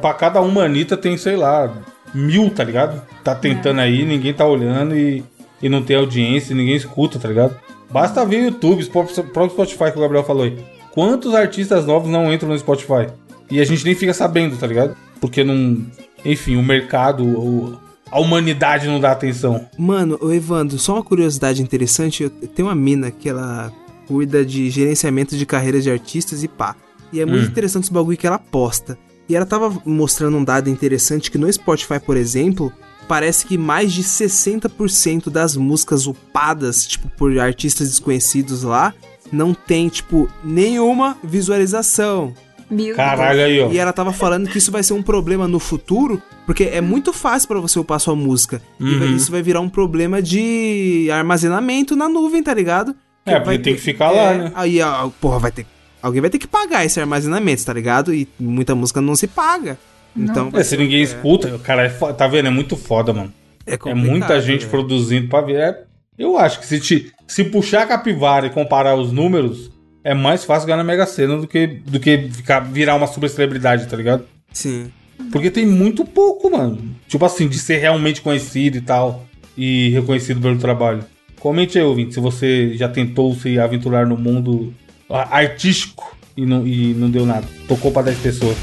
[0.00, 1.72] pra cada uma Anitta tem, sei lá,
[2.14, 3.02] mil, tá ligado?
[3.22, 5.22] Tá tentando aí, ninguém tá olhando e,
[5.62, 7.54] e não tem audiência, ninguém escuta, tá ligado?
[7.90, 10.58] Basta ver o YouTube, o próprio Spotify que o Gabriel falou aí.
[10.92, 13.06] Quantos artistas novos não entram no Spotify?
[13.50, 14.96] E a gente nem fica sabendo, tá ligado?
[15.20, 15.84] Porque não.
[16.24, 17.78] Enfim, o mercado, o-
[18.10, 19.66] a humanidade não dá atenção.
[19.78, 23.72] Mano, ô Evandro, só uma curiosidade interessante, eu tenho uma mina que ela
[24.08, 26.74] cuida de gerenciamento de carreiras de artistas e pá.
[27.12, 28.98] E é muito interessante esse bagulho que ela posta.
[29.28, 32.72] E ela tava mostrando um dado interessante que no Spotify, por exemplo,
[33.08, 38.94] parece que mais de 60% das músicas upadas, tipo, por artistas desconhecidos lá,
[39.32, 42.32] não tem, tipo, nenhuma visualização.
[42.70, 43.70] Meu Caralho aí, ó.
[43.70, 47.12] E ela tava falando que isso vai ser um problema no futuro, porque é muito
[47.12, 48.60] fácil pra você upar sua música.
[48.80, 49.16] E vai- Uhum.
[49.16, 52.94] isso vai virar um problema de armazenamento na nuvem, tá ligado?
[53.24, 54.52] É, porque vai tem que ficar lá, é, né?
[54.54, 55.66] Aí, ó, porra, vai ter.
[56.06, 58.14] Alguém vai ter que pagar esse armazenamento, tá ligado?
[58.14, 59.76] E muita música não se paga.
[60.16, 62.46] Então, É, se ninguém escuta, cara, é tá vendo?
[62.46, 63.32] É muito foda, mano.
[63.66, 64.70] é, É muita gente velho.
[64.70, 65.56] produzindo pra ver.
[65.56, 65.82] É-
[66.18, 69.70] eu acho que se, te- se puxar a capivara e comparar os números,
[70.04, 73.28] é mais fácil ganhar na Mega Sena do que, do que ficar, virar uma super
[73.28, 74.24] celebridade, tá ligado?
[74.52, 74.90] Sim.
[75.32, 76.78] Porque tem muito pouco, mano.
[77.08, 79.26] Tipo assim, de ser realmente conhecido e tal.
[79.58, 81.04] E reconhecido pelo trabalho.
[81.40, 84.72] Comente aí, ouvinte, se você já tentou se aventurar no mundo
[85.10, 87.46] artístico e não, e não deu nada.
[87.68, 88.56] Tocou pra 10 pessoas.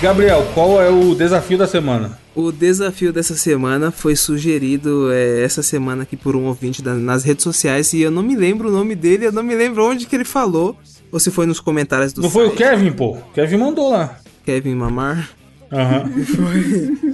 [0.00, 2.18] Gabriel, qual é o desafio da semana?
[2.34, 7.22] O desafio dessa semana foi sugerido é, essa semana aqui por um ouvinte da- nas
[7.22, 10.06] redes sociais e eu não me lembro o nome dele, eu não me lembro onde
[10.06, 10.76] que ele falou,
[11.12, 12.58] ou se foi nos comentários do Não foi o site.
[12.58, 13.16] Kevin, pô?
[13.32, 14.18] Kevin mandou lá.
[14.44, 15.30] Kevin Mamar.
[15.72, 16.10] Aham.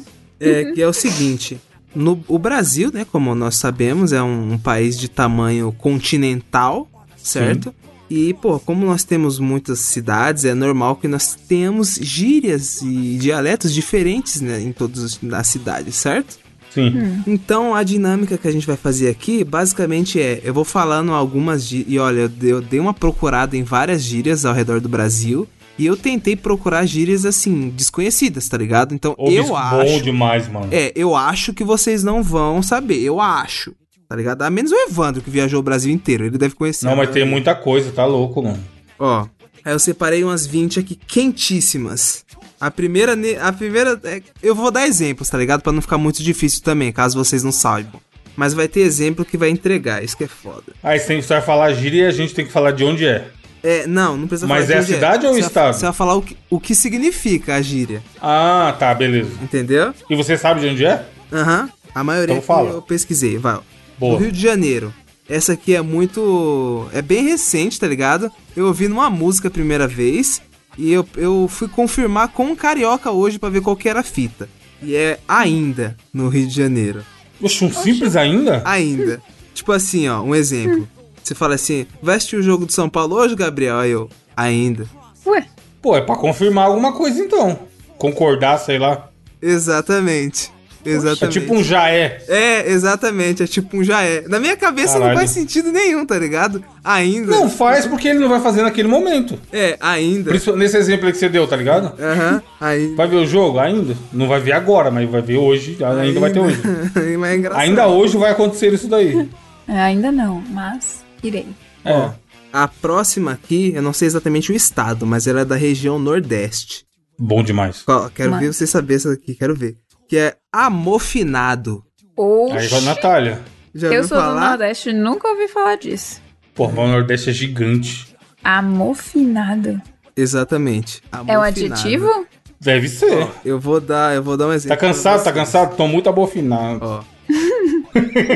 [0.40, 1.60] É, que é o seguinte.
[1.92, 7.74] No, o Brasil, né, como nós sabemos, é um, um país de tamanho continental, certo?
[8.08, 13.74] E, pô, como nós temos muitas cidades, é normal que nós tenhamos gírias e dialetos
[13.74, 16.38] diferentes, né, em todas as cidades, certo?
[16.70, 17.22] Sim.
[17.26, 21.64] Então a dinâmica que a gente vai fazer aqui basicamente é: eu vou falando algumas
[21.64, 21.92] gírias.
[21.92, 25.48] E olha, eu dei uma procurada em várias gírias ao redor do Brasil.
[25.78, 28.94] E eu tentei procurar gírias assim, desconhecidas, tá ligado?
[28.94, 29.92] Então eu acho.
[29.92, 30.68] Bom demais, mano.
[30.72, 33.00] É, eu acho que vocês não vão saber.
[33.00, 33.72] Eu acho.
[34.08, 34.42] Tá ligado?
[34.42, 36.24] A menos o Evandro, que viajou o Brasil inteiro.
[36.24, 36.86] Ele deve conhecer.
[36.86, 38.58] Não, mas tem muita coisa, tá louco, mano.
[38.98, 39.26] Ó.
[39.64, 42.24] Aí eu separei umas 20 aqui quentíssimas.
[42.60, 43.14] A primeira.
[43.40, 44.00] A primeira.
[44.04, 45.62] é- eu vou dar exemplos, tá ligado?
[45.62, 48.00] Pra não ficar muito difícil também, caso vocês não saibam.
[48.36, 50.62] Mas vai ter exemplo que vai entregar, isso que é foda.
[50.82, 53.28] Aí você tem- falar gíria e a gente tem que falar de onde é.
[53.62, 55.74] É, não, não precisa Mas falar é a cidade ou o estado?
[55.74, 59.30] Você vai falar o que, o que significa a gíria, Ah, tá, beleza.
[59.42, 59.92] entendeu?
[60.08, 61.04] E você sabe de onde é?
[61.32, 61.68] Aham.
[61.94, 62.70] A maioria Então fala.
[62.70, 63.58] eu pesquisei, vai.
[63.98, 64.12] Boa.
[64.14, 64.94] No Rio de Janeiro.
[65.28, 66.88] Essa aqui é muito.
[66.92, 68.30] É bem recente, tá ligado?
[68.56, 70.40] Eu ouvi numa música a primeira vez.
[70.76, 74.04] E eu, eu fui confirmar com um carioca hoje pra ver qual que era a
[74.04, 74.48] fita.
[74.80, 77.02] E é ainda no Rio de Janeiro.
[77.42, 78.62] Oxe, um simples ainda?
[78.64, 79.20] Ainda.
[79.52, 80.88] tipo assim, ó, um exemplo.
[81.28, 83.76] Você fala assim: veste o jogo do São Paulo hoje, Gabriel?
[83.76, 84.86] Aí eu, ainda.
[85.26, 85.44] Ué,
[85.82, 87.58] Pô, é pra confirmar alguma coisa então.
[87.98, 89.10] Concordar, sei lá.
[89.42, 90.50] Exatamente.
[90.86, 91.38] É Exatamente.
[91.38, 92.22] tipo um já é.
[92.28, 94.22] É, exatamente, é tipo um já é.
[94.26, 95.18] Na minha cabeça não Caralho.
[95.18, 96.64] faz sentido nenhum, tá ligado?
[96.82, 97.30] Ainda.
[97.30, 99.38] Não faz porque ele não vai fazer naquele momento.
[99.52, 100.32] É, ainda.
[100.56, 101.92] Nesse exemplo aí que você deu, tá ligado?
[102.02, 102.96] Aham, ainda.
[102.96, 103.58] Vai ver o jogo?
[103.58, 103.94] Ainda.
[104.10, 105.76] Não vai ver agora, mas vai ver hoje.
[106.00, 106.58] Ainda vai ter hoje.
[106.96, 107.60] É engraçado.
[107.60, 109.28] Ainda hoje vai acontecer isso daí.
[109.68, 111.46] ainda não, mas irei.
[111.84, 111.92] É.
[111.92, 112.10] Ó,
[112.52, 116.84] a próxima aqui, eu não sei exatamente o estado, mas ela é da região Nordeste.
[117.18, 117.82] Bom demais.
[117.86, 119.76] Ó, quero Mas- ver você saber essa aqui, quero ver.
[120.08, 121.82] Que é amofinado.
[122.16, 123.40] Oxi, Aí vai a Natália.
[123.74, 124.48] Já eu sou do falar?
[124.50, 126.20] Nordeste, nunca ouvi falar disso.
[126.54, 128.08] Pô, o Nordeste é gigante.
[128.42, 129.80] Amofinado.
[130.16, 131.02] Exatamente.
[131.12, 131.44] É um amofinado.
[131.44, 132.26] adjetivo?
[132.60, 133.28] Deve ser.
[133.44, 134.78] Eu vou dar, eu vou dar um Tá exemplo.
[134.78, 135.18] cansado?
[135.22, 135.52] Tá pra vocês.
[135.52, 135.76] cansado?
[135.76, 136.80] Tô muito abofinado.
[136.82, 137.04] Ó.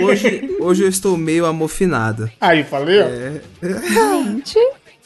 [0.03, 2.31] hoje, hoje eu estou meio amofinado.
[2.41, 3.01] Aí, falei.
[3.01, 3.41] É.
[3.63, 4.59] Gente,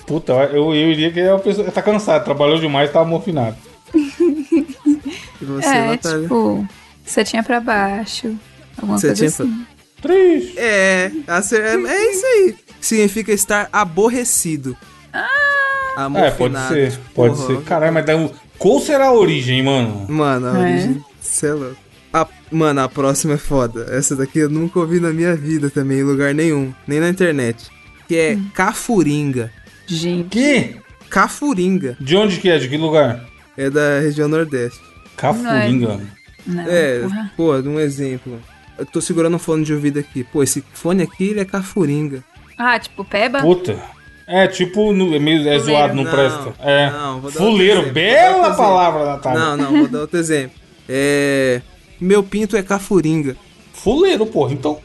[0.06, 3.56] Puta, eu, eu iria que a pessoa tá cansada, trabalhou demais, tá amofinado.
[3.94, 6.22] E você, é, Natália?
[6.22, 6.68] tipo,
[7.04, 8.34] setinha pra baixo.
[8.78, 9.66] Alguma coisa assim.
[10.00, 10.58] Triste.
[10.58, 12.54] É, é, é isso aí.
[12.80, 14.76] Significa estar aborrecido.
[15.12, 15.26] Ah,
[16.16, 16.74] É, pode Amofinado.
[16.74, 17.46] ser, pode Porra.
[17.46, 17.62] ser.
[17.64, 20.06] Caralho, mas daí, qual será a origem, mano?
[20.08, 20.62] Mano, a É.
[20.62, 21.04] origem.
[21.20, 21.76] Cê é louco.
[21.76, 21.85] A-
[22.50, 23.86] mano, a próxima é foda.
[23.90, 26.72] Essa daqui eu nunca ouvi na minha vida também, em lugar nenhum.
[26.86, 27.66] Nem na internet.
[28.08, 28.46] Que é Hum.
[28.54, 29.50] Cafuringa.
[29.86, 30.28] gente.
[30.28, 30.76] Que?
[31.10, 31.96] Cafuringa.
[32.00, 32.58] De onde que é?
[32.58, 33.24] De que lugar?
[33.56, 34.80] É da região Nordeste.
[35.16, 36.00] Cafuringa.
[36.46, 37.32] Não, é, porra.
[37.36, 38.40] pô, um exemplo.
[38.78, 40.22] Eu tô segurando um fone de ouvido aqui.
[40.22, 42.22] Pô, esse fone aqui, ele é cafuringa.
[42.58, 43.40] Ah, tipo, peba?
[43.40, 43.76] Puta.
[44.28, 45.64] É, tipo, no- é meio é Fuleiro.
[45.64, 46.54] zoado, não, Não, presta.
[46.60, 46.90] É.
[46.90, 49.38] não, vou dar Fuleiro, bela palavra, Natália.
[49.40, 50.56] Não, não, vou dar outro exemplo.
[50.88, 51.60] É.
[52.00, 53.36] Meu pinto é cafuringa.
[53.72, 54.52] Fuleiro, porra.
[54.52, 54.80] Então.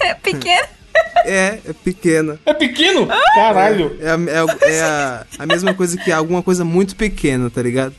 [0.00, 0.66] É pequeno.
[1.24, 2.40] É, é pequena.
[2.46, 3.06] É pequeno?
[3.34, 3.96] Caralho.
[4.00, 7.62] É, a, é, a- é a, a mesma coisa que alguma coisa muito pequena, tá
[7.62, 7.94] ligado?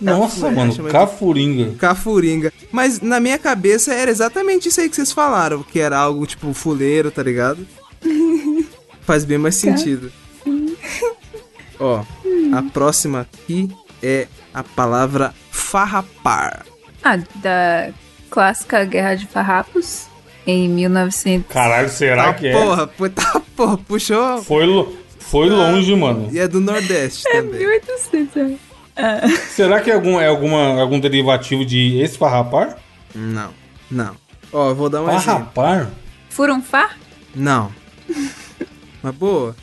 [0.00, 1.74] Nossa, Cafuringa, mano, chama de- cafuringa.
[1.76, 2.52] Cafuringa.
[2.70, 6.52] Mas na minha cabeça era exatamente isso aí que vocês falaram, que era algo tipo
[6.54, 7.66] fuleiro, tá ligado?
[9.02, 10.10] Faz bem mais sentido.
[11.80, 12.04] Ó,
[12.52, 13.68] a próxima aqui
[14.02, 16.64] é a palavra farrapar.
[17.14, 17.90] Ah, da
[18.30, 20.06] clássica Guerra de Farrapos,
[20.46, 21.50] em 1900.
[21.52, 22.52] Caralho, será Tá que é?
[22.52, 24.42] porra, pu- tá porra, puxou.
[24.42, 26.28] Foi, lo- foi longe, mano.
[26.32, 27.60] E é do Nordeste também.
[27.60, 28.58] 1800,
[29.50, 32.76] Será que é algum, é alguma, algum derivativo de esfarrapar?
[33.14, 33.54] Não,
[33.90, 34.14] não.
[34.52, 35.22] Ó, eu vou dar um exemplo.
[35.24, 35.90] Farrapar?
[36.30, 36.98] Furunfar?
[37.34, 37.72] Não.
[39.02, 39.54] Mas boa.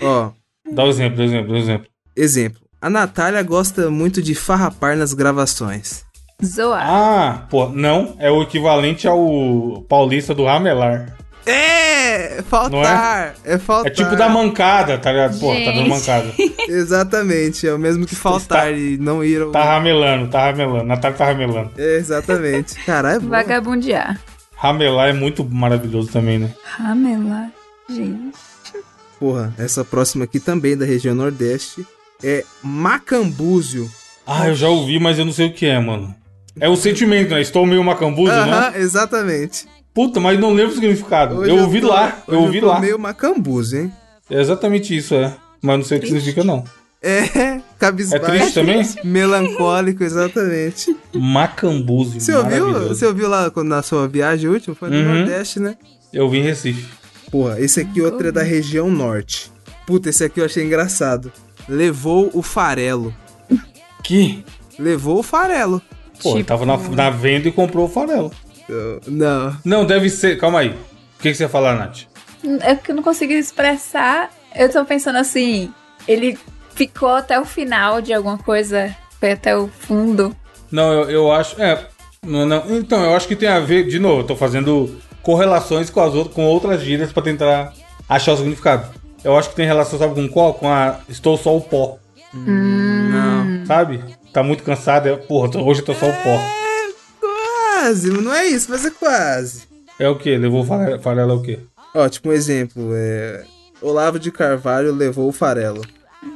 [0.00, 0.30] Ó,
[0.72, 1.86] Dá o exemplo, exemplo, exemplo.
[2.16, 2.60] exemplo.
[2.80, 6.04] A Natália gosta muito de farrapar nas gravações.
[6.44, 6.84] Zoar.
[6.86, 8.14] Ah, pô, não.
[8.18, 11.16] É o equivalente ao paulista do ramelar.
[11.46, 12.42] É!
[12.42, 13.34] Faltar!
[13.44, 13.92] É, faltar.
[13.92, 15.38] É tipo da mancada, tá ligado?
[15.38, 16.32] Pô, tá dando mancada.
[16.68, 19.52] Exatamente, é o mesmo que faltar e não ir ao.
[19.52, 20.84] Tá ramelando, tá ramelando.
[20.84, 21.70] Natália tá ramelando.
[21.78, 22.74] É, exatamente.
[22.84, 23.28] Caralho, é.
[23.28, 24.20] Vagabundear.
[24.56, 26.52] Ramelar é muito maravilhoso também, né?
[26.64, 27.50] Ramelar.
[27.88, 28.36] Gente.
[29.20, 31.86] Porra, essa próxima aqui também é da região Nordeste.
[32.24, 33.88] É macambúzio.
[34.26, 36.12] Ah, eu já ouvi, mas eu não sei o que é, mano.
[36.58, 37.40] É o sentimento, né?
[37.40, 38.38] Estou meio macambuzo, né?
[38.40, 39.66] Aham, exatamente.
[39.94, 41.36] Puta, mas não lembro o significado.
[41.38, 42.80] Hoje eu ouvi tô- lá, eu ouvi lá.
[42.80, 43.92] meio macambúzio, hein?
[44.30, 45.34] É exatamente isso, é.
[45.62, 46.64] Mas não sei o que significa, não.
[47.02, 47.18] É,
[47.56, 48.24] É cabisbaixo.
[48.26, 48.82] triste também?
[49.04, 50.96] Melancólico, exatamente.
[51.14, 52.20] Macambuzi.
[52.20, 54.74] Você ouviu, você ouviu lá quando- na sua viagem última?
[54.74, 55.14] Foi no Uhum.
[55.18, 55.76] Nordeste, né?
[56.12, 56.86] Eu vi em Recife.
[57.30, 59.50] Porra, esse aqui outro é da região norte.
[59.86, 61.30] Puta, esse aqui eu achei engraçado.
[61.68, 63.14] Levou o farelo.
[64.02, 64.44] Que?
[64.78, 65.80] Levou o farelo.
[66.22, 68.30] Pô, ele Tipo- tava na, na venda e comprou o farelo.
[69.06, 69.56] Não.
[69.64, 70.38] Não, deve ser.
[70.38, 70.70] Calma aí.
[70.70, 72.02] O que, que você ia falar, Nath?
[72.60, 74.30] É que eu não consigo expressar.
[74.54, 75.72] Eu tô pensando assim,
[76.06, 76.38] ele
[76.74, 80.34] ficou até o final de alguma coisa, foi até o fundo.
[80.70, 81.60] Não, eu, eu acho.
[81.60, 81.86] É.
[82.24, 82.64] Não, não.
[82.76, 83.86] Então, eu acho que tem a ver.
[83.86, 87.72] De novo, eu tô fazendo correlações com, as outras, com outras gírias pra tentar
[88.08, 88.88] achar o significado.
[89.24, 90.54] Eu acho que tem relação, sabe com qual?
[90.54, 91.98] Com a Estou só o pó.
[92.34, 93.64] Não.
[93.66, 94.02] Sabe?
[94.36, 95.08] Tá muito cansado.
[95.08, 96.38] É, porra, tô- hoje eu tô só o pó.
[97.18, 99.62] Quase, não é isso, mas é quase.
[99.98, 100.36] É o que?
[100.36, 101.58] Levou farelo, farelo é o quê?
[101.94, 103.44] Ó, tipo um exemplo, é...
[103.80, 105.80] Olavo de Carvalho levou o farelo.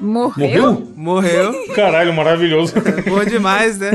[0.01, 0.73] Morreu?
[0.97, 1.53] Morreu?
[1.53, 1.75] Morreu.
[1.75, 2.73] Caralho, maravilhoso.
[3.07, 3.91] Bom demais, né?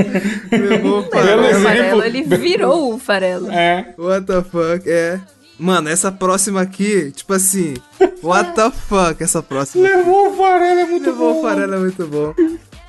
[0.51, 1.99] Levou o Levou farelo.
[2.01, 3.49] o ele virou o farelo.
[3.51, 3.91] é.
[3.97, 5.19] What the fuck, é.
[5.57, 7.73] Mano, essa próxima aqui, tipo assim,
[8.21, 9.87] what the fuck, essa próxima.
[9.87, 11.39] Levou o farelo, é muito Levou bom.
[11.39, 12.35] o farelo é muito bom.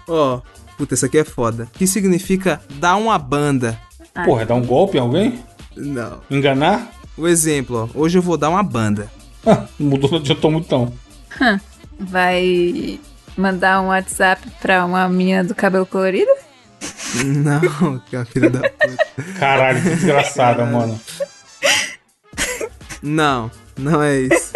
[0.08, 0.40] Ó,
[0.76, 1.68] puta, essa aqui é foda.
[1.72, 3.78] Que significa dar uma banda.
[4.24, 5.38] Porra, é dar um golpe em alguém?
[5.76, 6.20] Não.
[6.30, 6.90] Enganar?
[7.16, 9.10] O exemplo, ó, hoje eu vou dar uma banda.
[9.46, 10.92] Ah, mudou, não adiantou muito não.
[11.98, 13.00] Vai
[13.36, 16.30] mandar um WhatsApp pra uma menina do cabelo colorido?
[17.24, 19.06] Não, que é uma filha da puta.
[19.38, 21.00] Caralho, que desgraçada, mano.
[23.02, 24.52] Não, não é isso.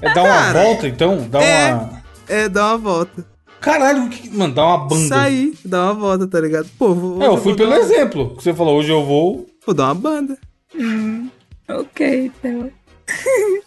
[0.00, 1.28] É dar uma Cara, volta, então?
[1.28, 1.74] Dar é.
[1.74, 2.02] uma...
[2.26, 3.24] É dar uma volta.
[3.64, 4.28] Caralho, que...
[4.30, 5.08] mano, dar uma banda.
[5.08, 6.68] Sair, dar uma volta, tá ligado?
[6.78, 8.36] Pô, vou, É, eu fui vou pelo dar- exemplo.
[8.36, 9.46] que Você falou, hoje eu vou...
[9.64, 10.38] Vou dar uma banda.
[11.68, 12.70] Ok, então.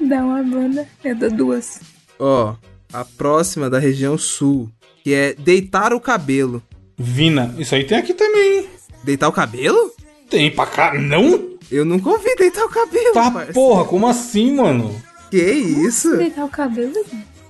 [0.00, 0.86] Dá uma banda.
[1.02, 1.80] Eu dou duas.
[2.18, 2.54] Ó,
[2.92, 4.68] a próxima da região sul,
[5.02, 6.62] que é deitar o cabelo.
[6.96, 7.54] Vina.
[7.58, 8.68] Isso aí tem aqui também, hein?
[9.02, 9.92] Deitar o cabelo?
[10.30, 10.94] Tem pra cá.
[10.94, 11.50] Não?
[11.70, 13.52] Eu nunca ouvi deitar o cabelo, Tá, parça.
[13.52, 14.94] porra, como assim, mano?
[15.30, 16.16] Que isso?
[16.16, 16.92] Deitar o cabelo?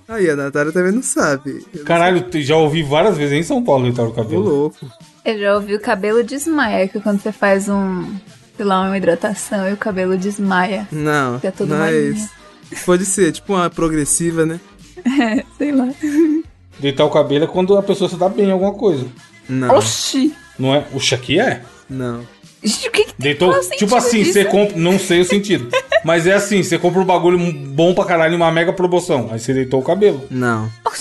[0.08, 1.64] Aí, a Natália também não sabe.
[1.74, 4.42] Eu Caralho, te- já ouvi várias vezes em São Paulo deitar o Tô cabelo.
[4.42, 4.76] louco.
[5.24, 8.04] Eu já ouvi o cabelo desmaia, que quando você faz um,
[8.56, 10.86] sei lá, uma hidratação e o cabelo desmaia.
[10.92, 12.28] Não, Fica todo não é isso.
[12.84, 14.60] Pode ser, tipo uma progressiva, né?
[15.06, 15.88] É, sei lá.
[16.78, 19.06] Deitar o cabelo é quando a pessoa se dá bem em alguma coisa.
[19.48, 20.34] Não, Oxi!
[20.58, 20.84] Não é?
[20.92, 21.62] Oxe, aqui é?
[21.88, 22.26] não.
[22.62, 23.50] Gente, O que, que tem Deitou?
[23.50, 24.32] o Tipo sentido assim, disso?
[24.32, 24.76] você compra.
[24.78, 25.68] Não sei o sentido.
[26.04, 27.38] Mas é assim, você compra um bagulho
[27.68, 29.28] bom pra caralho, uma mega promoção.
[29.32, 30.24] Aí você deitou o cabelo.
[30.30, 30.70] Não.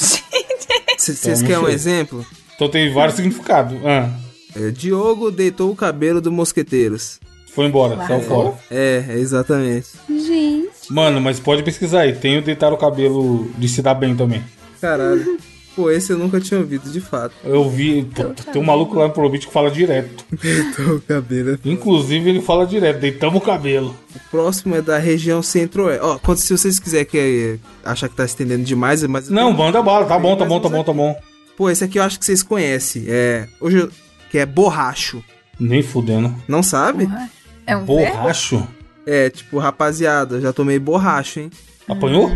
[0.98, 2.26] Vocês Então, não querem um exemplo?
[2.56, 3.78] Então tem vários significados.
[3.86, 4.10] Ah,
[4.56, 7.20] É, Diogo deitou o cabelo do Mosqueteiros.
[7.54, 8.54] foi embora, saiu fora.
[8.72, 9.88] É, é exatamente.
[10.08, 10.70] Gente.
[10.90, 12.14] Mano, mas pode pesquisar aí.
[12.14, 14.42] Tem o deitar o cabelo de se dar bem também.
[14.80, 15.38] Caralho.
[15.76, 17.34] Pô, esse eu nunca tinha ouvido, de fato.
[17.44, 18.04] Eu vi.
[18.04, 20.24] pô, tem um maluco lá no Probit que fala direto.
[20.32, 21.60] Deitou o cabelo.
[21.66, 23.96] Inclusive, ele fala direto, deitamos o cabelo.
[24.16, 26.04] O próximo é da região centro-oeste.
[26.04, 29.30] Ó, se vocês quiserem que, achar que tá se estendendo demais, mas...
[29.30, 31.20] Não, manda bala, tá bom, tá mais bom, tá bom, tá bom.
[31.58, 33.06] Pô, esse aqui eu acho que vocês conhecem.
[33.08, 33.48] É...
[33.60, 33.92] Hoje eu...
[34.30, 35.24] Que é borracho.
[35.60, 36.36] Nem fudendo.
[36.48, 37.06] Não sabe?
[37.06, 37.30] Porra.
[37.66, 38.18] É um verbo?
[38.18, 38.68] Borracho?
[39.06, 41.52] É, tipo, rapaziada, já tomei borracho, hein?
[41.88, 42.32] Apanhou?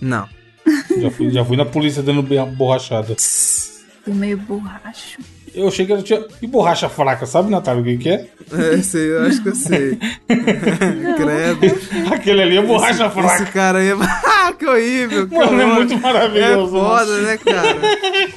[0.00, 0.28] Não.
[1.00, 2.22] Já fui, já fui na polícia dando
[2.56, 3.14] borrachada.
[4.04, 5.18] Tô meio borracho.
[5.54, 6.24] Eu achei que ela tinha.
[6.42, 8.26] E borracha fraca, sabe, Natália, o que, que é?
[8.52, 9.98] É, sei, eu acho que eu sei.
[10.28, 12.12] Credo.
[12.12, 13.46] Aquele ali é borracha Esse fraca.
[13.46, 13.94] cara aí é.
[14.48, 15.28] Ah, que horrível!
[15.28, 16.76] Que Mano, é muito maravilhoso.
[16.76, 17.74] É foda, né, cara?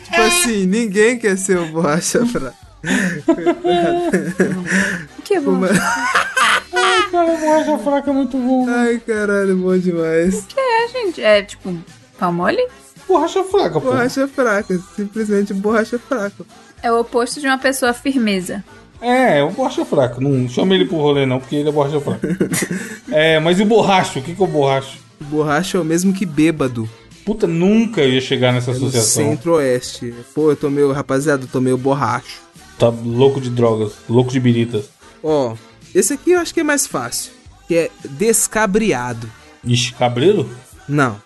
[0.04, 2.54] tipo assim, ninguém quer ser o borracha fraca.
[5.24, 5.52] Que bom.
[5.52, 5.68] Uma-
[7.12, 8.66] Cara, borracha fraca é muito bom.
[8.70, 10.46] Ai, caralho, bom demais.
[10.58, 11.22] É, gente.
[11.22, 11.78] É tipo,
[12.22, 12.64] palmole?
[13.08, 13.92] Borracha fraca, pô.
[13.92, 16.46] Borracha fraca, simplesmente borracha fraca.
[16.84, 18.64] É o oposto de uma pessoa firmeza.
[19.02, 20.22] É, é o borracha fraca.
[20.22, 22.28] Não chama ele pro rolê, não, porque ele é borracha fraca.
[23.12, 24.20] é, mas e o borracho?
[24.20, 25.00] O que, que é o borracho?
[25.20, 26.88] Borracha é o mesmo que bêbado.
[27.26, 29.26] Puta, nunca ia chegar nessa É associação.
[29.26, 30.14] centro-oeste.
[30.36, 32.40] Pô, eu tomei, rapaziada, eu tomei o borracho.
[32.78, 34.86] Tá louco de drogas, louco de biritas.
[35.24, 35.56] Ó,
[35.94, 37.32] esse aqui eu acho que é mais fácil.
[37.68, 39.30] Que é descabriado.
[39.64, 40.50] Ixi, cabreiro?
[40.88, 41.20] Não.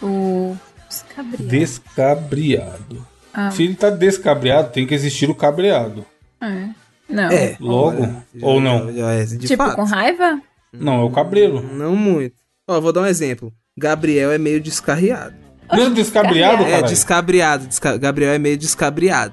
[0.00, 0.56] Tipo.
[0.88, 1.46] Descabriado.
[1.48, 3.06] Descabriado.
[3.34, 3.50] Ah.
[3.50, 6.04] Se ele tá descabriado, tem que existir o cabreado.
[6.40, 6.68] É.
[7.08, 7.30] Não.
[7.30, 7.56] É.
[7.60, 8.02] Logo?
[8.34, 8.92] Já- Ou não?
[8.92, 9.76] já é, de tipo, fato.
[9.76, 10.40] com raiva?
[10.72, 11.62] Não, é o cabreiro.
[11.62, 12.34] Não muito.
[12.66, 13.52] Ó, vou dar um exemplo.
[13.76, 15.34] Gabriel é meio descarriado.
[15.70, 16.86] Não é descabriado, É, caralho?
[16.88, 17.66] descabriado.
[17.66, 19.32] Desca- Gabriel é meio descabriado.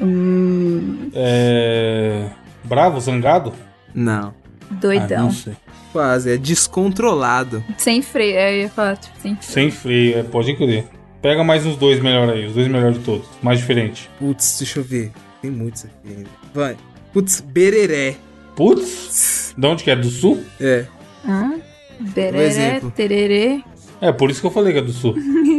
[0.00, 2.28] Hum, É...
[2.64, 3.52] Bravo, zangado?
[3.94, 4.34] Não,
[4.70, 5.22] Ah, doidão.
[5.24, 5.56] não sei.
[5.96, 6.30] Quase.
[6.32, 7.64] É descontrolado.
[7.78, 8.36] sem freio.
[8.38, 9.52] Eu ia falar, tipo, sem freio.
[9.52, 10.84] Sem freio, é, pode crer.
[11.22, 13.26] Pega mais uns dois melhor aí, os dois melhores de todos.
[13.42, 14.10] Mais diferente.
[14.18, 15.10] Putz, deixa eu ver.
[15.40, 16.28] Tem muitos aqui ainda.
[16.54, 16.76] Vai.
[17.12, 18.16] Putz, bereré.
[18.54, 19.96] Putz, de onde que é?
[19.96, 20.42] Do sul?
[20.60, 20.84] É.
[21.26, 21.54] Hã?
[21.98, 22.90] Bereré, exemplo.
[22.90, 23.62] tererê.
[24.00, 25.14] É, por isso que eu falei que é do sul.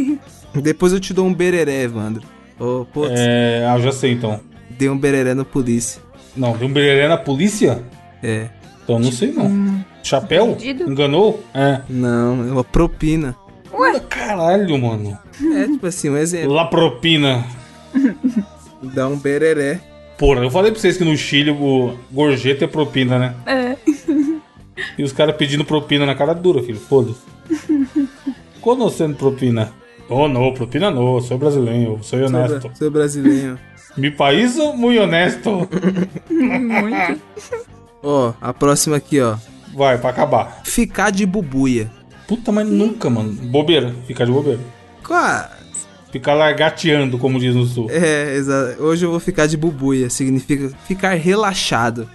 [0.62, 2.24] Depois eu te dou um bereré, Evandro.
[2.60, 3.66] Ô, putz, É...
[3.68, 4.40] Ah, eu já sei então.
[4.70, 6.02] dei um bereré no polícia.
[6.36, 7.82] Não, deu um bereré na polícia?
[8.24, 8.48] É.
[8.84, 9.84] Então não sei não.
[10.08, 10.48] Chapéu?
[10.48, 10.90] Bandido?
[10.90, 11.44] Enganou?
[11.54, 11.82] É.
[11.90, 13.36] Não, é uma propina.
[14.10, 15.18] Caralho, mano.
[15.56, 16.54] É, tipo assim, um exemplo.
[16.54, 17.46] La propina.
[18.82, 19.80] Dá um bereré.
[20.18, 23.36] Porra, eu falei pra vocês que no Chile o gorjeta é propina, né?
[23.46, 23.78] É.
[24.98, 26.80] E os caras pedindo propina na cara dura, filho.
[26.80, 27.22] Foda-se.
[28.62, 29.72] Conhecendo propina.
[30.10, 31.22] Oh, não, propina não.
[31.22, 32.62] Sou brasileiro, sou honesto.
[32.62, 33.60] Sou, sou brasileiro.
[33.96, 35.68] Mi país muito honesto.
[36.30, 37.22] Muito.
[38.04, 39.36] Ó, a próxima aqui, ó.
[39.78, 40.62] Vai, pra acabar.
[40.64, 41.92] Ficar de bubuia.
[42.28, 43.32] Puta, mas nunca, mano.
[43.32, 43.94] Bobeira.
[44.08, 44.60] Ficar de bobeira.
[45.06, 45.50] Quase.
[46.12, 47.88] Ficar largateando, como diz no sul.
[47.92, 48.82] É, exato.
[48.82, 50.10] Hoje eu vou ficar de bubuia.
[50.10, 52.10] Significa ficar relaxado.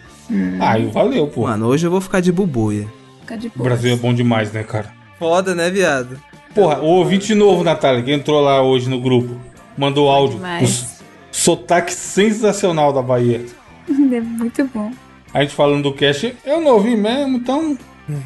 [0.61, 1.42] Aí, valeu, pô.
[1.42, 2.88] Mano, hoje eu vou ficar de bubuia.
[3.20, 3.68] Fica de O boa.
[3.68, 4.90] Brasil é bom demais, né, cara?
[5.18, 6.18] Foda, né, viado?
[6.55, 9.37] Porra, o ouvinte novo, Natália, que entrou lá hoje no grupo,
[9.79, 10.37] mandou áudio.
[10.37, 10.62] demais.
[10.62, 10.87] Um s-
[11.31, 13.44] sotaque sensacional da Bahia.
[14.12, 14.90] É muito bom.
[15.33, 17.79] A gente falando do cast, eu não ouvi mesmo, então.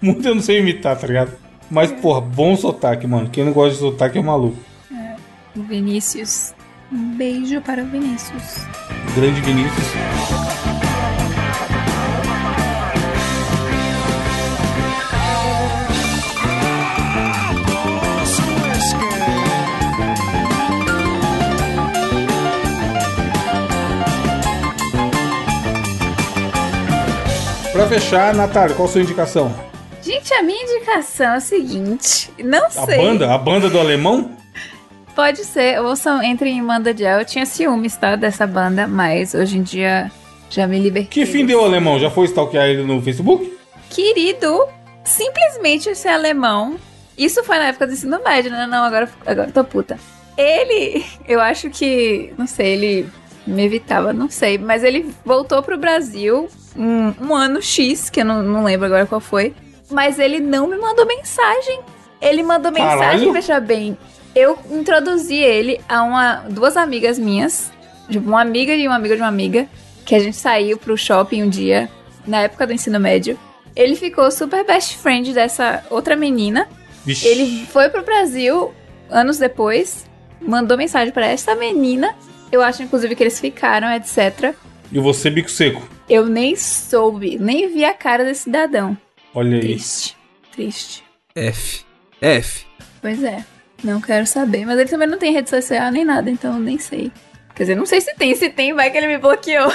[0.00, 1.32] Muito eu não sei imitar, tá ligado?
[1.70, 3.30] Mas, porra, bom sotaque, mano.
[3.30, 4.56] Quem não gosta de sotaque é maluco.
[5.56, 6.54] O Vinícius.
[6.90, 8.66] Um beijo para o Vinícius.
[9.14, 9.86] Grande Vinícius.
[27.72, 29.54] Pra fechar, Natália, qual a sua indicação?
[30.02, 32.30] Gente, a minha indicação é a seguinte.
[32.38, 32.96] Não A sei.
[32.98, 33.32] banda?
[33.32, 34.36] A banda do alemão?
[35.14, 37.20] Pode ser, ouçam, entrem em Banda Gel.
[37.20, 40.10] Eu tinha ciúmes, tá, dessa banda, mas hoje em dia
[40.50, 41.24] já me libertei.
[41.24, 41.98] Que fim deu o alemão?
[41.98, 43.56] Já foi stalkear ele no Facebook?
[43.90, 44.66] Querido,
[45.04, 46.76] simplesmente esse alemão.
[47.16, 48.66] Isso foi na época do ensino médio, né?
[48.66, 49.98] Não, agora, agora eu tô puta.
[50.36, 53.08] Ele, eu acho que, não sei, ele
[53.46, 58.24] me evitava, não sei, mas ele voltou pro Brasil um, um ano X, que eu
[58.24, 59.54] não, não lembro agora qual foi,
[59.90, 61.80] mas ele não me mandou mensagem.
[62.20, 63.32] Ele mandou mensagem, Caralho.
[63.32, 63.98] veja bem.
[64.34, 67.70] Eu introduzi ele a uma, duas amigas minhas,
[68.08, 69.68] tipo, uma amiga e uma amiga de uma amiga,
[70.06, 71.90] que a gente saiu pro shopping um dia,
[72.26, 73.38] na época do ensino médio.
[73.74, 76.68] Ele ficou super best friend dessa outra menina.
[77.04, 77.26] Vixe.
[77.26, 78.72] Ele foi pro Brasil
[79.10, 80.06] anos depois,
[80.40, 82.14] mandou mensagem pra essa menina.
[82.52, 84.54] Eu acho, inclusive, que eles ficaram, etc.
[84.92, 85.82] E você, bico seco?
[86.08, 88.96] Eu nem soube, nem vi a cara desse cidadão.
[89.34, 89.60] Olha aí.
[89.62, 90.16] Triste.
[90.52, 91.04] Triste.
[91.34, 91.84] F.
[92.20, 92.66] F.
[93.00, 93.42] Pois é.
[93.82, 94.66] Não quero saber.
[94.66, 97.10] Mas ele também não tem rede social nem nada, então eu nem sei.
[97.54, 98.34] Quer dizer, não sei se tem.
[98.34, 99.72] Se tem, vai que ele me bloqueou.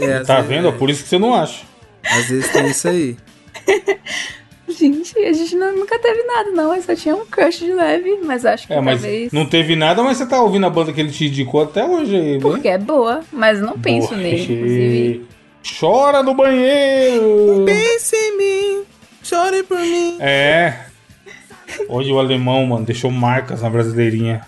[0.00, 0.68] É, Tá vendo?
[0.68, 1.64] É por isso que você não acha.
[2.04, 3.16] Às vezes tem isso aí.
[4.76, 6.74] Gente, a gente não- nunca teve nada, não.
[6.74, 9.32] Eu só tinha um crush de leve, mas acho que É, mas talvez.
[9.32, 12.16] não teve nada, mas você tá ouvindo a banda que ele te indicou até hoje
[12.16, 12.40] aí?
[12.40, 14.20] Porque é boa, mas não penso Boa.
[14.20, 15.26] nele, inclusive.
[15.78, 17.64] Chora no banheiro!
[17.66, 18.82] Pense em mim.
[19.22, 20.16] Chore por mim.
[20.20, 20.86] É.
[21.88, 24.42] Hoje o alemão, mano, deixou marcas na brasileirinha.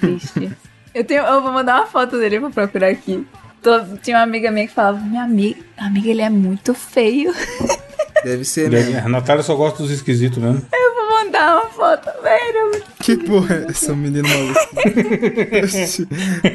[0.00, 0.50] Triste.
[0.94, 3.24] Eu, tenho, eu vou mandar uma foto dele pra procurar aqui.
[3.62, 7.32] Tô- tinha uma amiga minha que falava: Minha amiga, amiga, ele é muito feio.
[8.24, 8.98] Deve ser é- mesmo.
[8.98, 10.62] A Natália só gosta dos esquisitos mesmo.
[10.72, 12.82] Eu vou mandar uma foto, velho.
[13.00, 14.68] Que porra é essa menina maluca?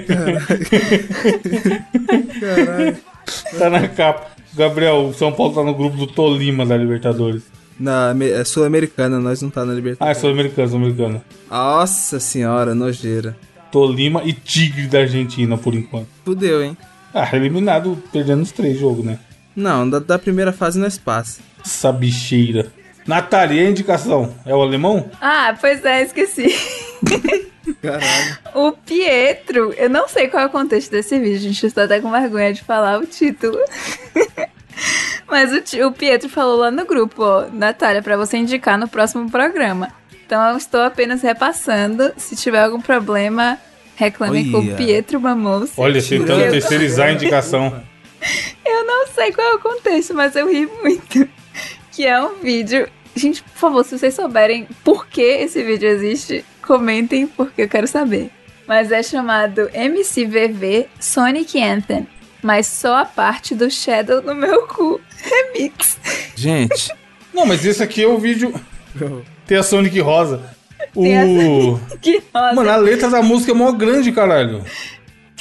[0.07, 0.41] Caralho.
[2.39, 2.97] Caralho.
[3.57, 4.27] Tá na capa.
[4.53, 7.43] Gabriel, o São Paulo tá no grupo do Tolima da Libertadores.
[7.77, 10.17] Na, é sul-americana, nós não tá na Ah, é Libertadores.
[10.19, 11.21] sul-americano, sul-americano.
[11.49, 13.35] Nossa senhora, nojeira.
[13.71, 16.07] Tolima e Tigre da Argentina, por enquanto.
[16.23, 16.77] Fudeu, hein?
[17.13, 19.19] Ah, eliminado, perdendo os três jogos, né?
[19.53, 21.41] Não, da, da primeira fase nós passa.
[21.65, 22.71] Essa bicheira.
[23.07, 24.33] Natália, e a indicação?
[24.45, 25.09] É o alemão?
[25.21, 26.55] Ah, pois é, esqueci.
[27.81, 28.37] Caralho.
[28.53, 31.63] O Pietro, eu não sei qual é o contexto desse vídeo, gente.
[31.63, 33.57] Eu estou até com vergonha de falar o título.
[35.27, 39.29] Mas o, o Pietro falou lá no grupo, ó, Natália, pra você indicar no próximo
[39.29, 39.91] programa.
[40.25, 42.13] Então eu estou apenas repassando.
[42.17, 43.57] Se tiver algum problema,
[43.95, 45.73] reclame com o Pietro Mamouse.
[45.75, 47.83] Olha, tentando terceirizar a indicação.
[48.65, 51.29] Eu não sei qual é o contexto, mas eu ri muito.
[51.95, 52.89] Que é um vídeo.
[53.15, 57.87] Gente, por favor, se vocês souberem por que esse vídeo existe, comentem porque eu quero
[57.87, 58.29] saber.
[58.67, 62.05] Mas é chamado MCVV Sonic Anthem,
[62.43, 64.99] mas só a parte do Shadow no meu cu.
[65.23, 65.97] Remix.
[66.35, 66.91] Gente.
[67.33, 68.53] Não, mas esse aqui é o vídeo.
[69.47, 70.53] Tem a Sonic Rosa.
[70.93, 71.79] Tem a O.
[72.01, 72.55] Que rosa.
[72.55, 74.65] Mano, a letra da música é mó grande, caralho.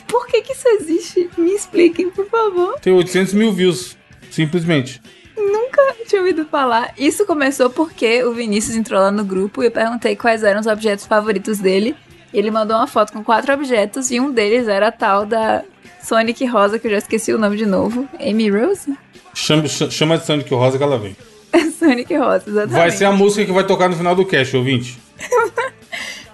[0.07, 1.29] Por que que isso existe?
[1.37, 2.79] Me expliquem, por favor.
[2.79, 3.97] Tem 800 mil views.
[4.31, 5.01] Simplesmente.
[5.37, 6.93] Nunca tinha ouvido falar.
[6.97, 10.67] Isso começou porque o Vinícius entrou lá no grupo e eu perguntei quais eram os
[10.67, 11.97] objetos favoritos dele.
[12.33, 15.63] Ele mandou uma foto com quatro objetos e um deles era a tal da
[16.03, 18.09] Sonic Rosa, que eu já esqueci o nome de novo.
[18.21, 18.93] Amy Rose?
[19.35, 21.17] Chama, chama de Sonic Rosa que ela vem.
[21.79, 22.77] Sonic Rosa, exatamente.
[22.77, 24.99] Vai ser a música que vai tocar no final do cast, ouvinte.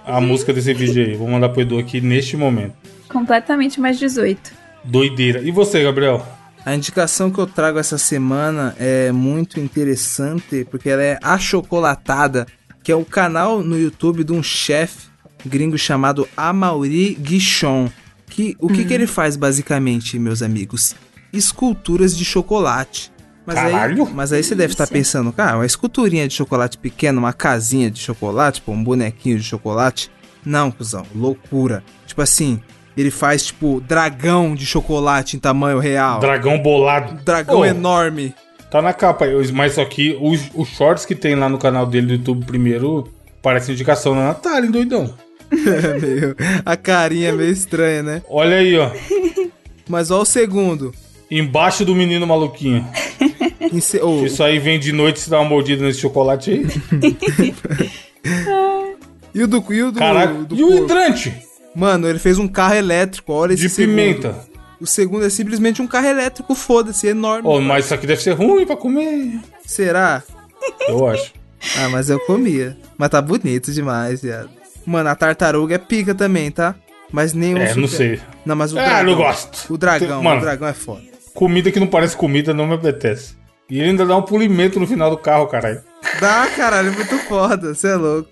[0.06, 1.14] A música desse vídeo aí.
[1.14, 2.74] Vou mandar pro Edu aqui neste momento.
[3.08, 4.52] Completamente mais 18.
[4.84, 5.40] Doideira.
[5.40, 6.26] E você, Gabriel?
[6.64, 12.46] A indicação que eu trago essa semana é muito interessante porque ela é achocolatada,
[12.82, 15.08] que é o canal no YouTube de um chefe
[15.44, 17.90] gringo chamado Amaury Guichon.
[18.26, 20.94] Que, o que, que ele faz basicamente, meus amigos?
[21.32, 23.10] Esculturas de chocolate.
[23.44, 24.06] Mas Caralho!
[24.06, 27.90] Aí, mas aí você deve estar pensando, cara, uma esculturinha de chocolate pequena, uma casinha
[27.90, 30.10] de chocolate, pô, um bonequinho de chocolate.
[30.44, 31.82] Não, cuzão, loucura.
[32.06, 32.60] Tipo assim,
[33.00, 36.20] ele faz tipo dragão de chocolate em tamanho real.
[36.20, 37.22] Dragão bolado.
[37.24, 38.34] Dragão Ô, enorme.
[38.70, 39.26] Tá na capa.
[39.52, 43.08] Mas só que os, os shorts que tem lá no canal dele do YouTube primeiro
[43.42, 45.12] parece indicação da Natália, hein, doidão.
[45.52, 48.22] É meio, a carinha é meio estranha, né?
[48.28, 48.88] Olha aí, ó.
[49.88, 50.94] Mas ó o segundo.
[51.28, 52.86] Embaixo do menino maluquinho.
[53.80, 56.66] Se- ô, Isso aí vem de noite se dá uma mordida nesse chocolate aí.
[59.34, 60.44] e o do, e o do, Caralho.
[60.44, 61.34] do E o hidrante
[61.74, 63.32] Mano, ele fez um carro elétrico.
[63.32, 63.96] Olha esse de segundo.
[63.96, 64.34] pimenta.
[64.80, 67.46] O segundo é simplesmente um carro elétrico, foda-se, enorme.
[67.46, 69.38] Ó, mas isso aqui deve ser ruim pra comer.
[69.66, 70.22] Será?
[70.88, 71.32] Eu acho.
[71.78, 72.74] Ah, mas eu comia.
[72.96, 74.48] Mas tá bonito demais, viado.
[74.86, 76.74] Mano, a tartaruga é pica também, tá?
[77.12, 77.58] Mas nenhum.
[77.58, 78.20] É, não super- sei.
[78.46, 79.04] Não, mas o Ah, dragão.
[79.04, 79.74] não gosto.
[79.74, 80.38] O dragão, Mano.
[80.38, 81.02] o dragão é foda.
[81.34, 83.34] Comida que não parece comida não me apetece.
[83.68, 85.82] E ele ainda dá um polimento no final do carro, caralho.
[86.18, 87.74] Dá, caralho, é muito foda.
[87.74, 88.30] Você é louco.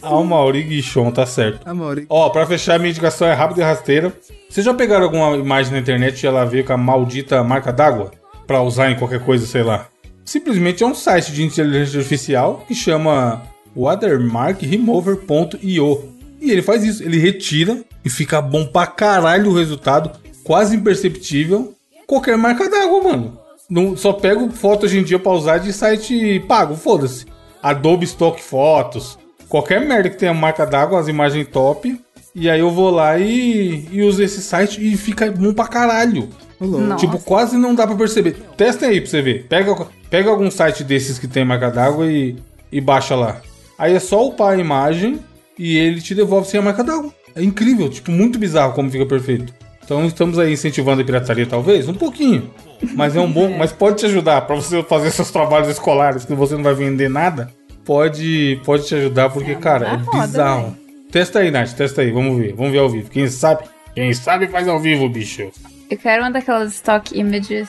[0.00, 1.68] Ah, o Mauri Guichon, tá certo.
[1.68, 2.04] Amor.
[2.08, 4.12] Ó, pra fechar, minha indicação é rápida e rasteira.
[4.48, 8.12] Vocês já pegaram alguma imagem na internet e ela veio com a maldita marca d'água?
[8.46, 9.86] Pra usar em qualquer coisa, sei lá.
[10.24, 13.42] Simplesmente é um site de inteligência artificial que chama
[13.76, 16.12] watermarkremover.io.
[16.40, 20.10] E ele faz isso, ele retira e fica bom pra caralho o resultado,
[20.42, 21.74] quase imperceptível.
[22.06, 23.38] Qualquer marca d'água, mano.
[23.70, 27.24] Não, só pego foto hoje em dia pra usar de site pago, foda-se.
[27.62, 29.18] Adobe Stock Fotos,
[29.52, 32.00] qualquer merda que tenha marca d'água, as imagens top.
[32.34, 36.30] E aí eu vou lá e, e uso esse site e fica bom pra caralho.
[36.58, 36.96] Nossa.
[36.96, 38.34] Tipo, quase não dá pra perceber.
[38.56, 39.46] Testem aí pra você ver.
[39.50, 42.34] Pega, pega algum site desses que tem marca d'água e,
[42.70, 43.42] e baixa lá.
[43.78, 45.20] Aí é só upar a imagem
[45.58, 47.12] e ele te devolve sem a marca d'água.
[47.36, 49.52] É incrível, tipo, muito bizarro como fica perfeito.
[49.84, 51.86] Então estamos aí incentivando a pirataria, talvez?
[51.90, 52.50] Um pouquinho.
[52.94, 53.50] Mas é um bom.
[53.58, 57.10] Mas pode te ajudar pra você fazer seus trabalhos escolares que você não vai vender
[57.10, 57.50] nada.
[57.84, 60.76] Pode, pode te ajudar, porque, cara, é tá foda, bizarro.
[61.10, 62.54] Testa aí, Nath, testa aí, vamos ver.
[62.54, 63.10] Vamos ver ao vivo.
[63.10, 63.64] Quem sabe?
[63.94, 65.50] Quem sabe faz ao vivo, bicho.
[65.90, 67.68] Eu quero uma daquelas stock images.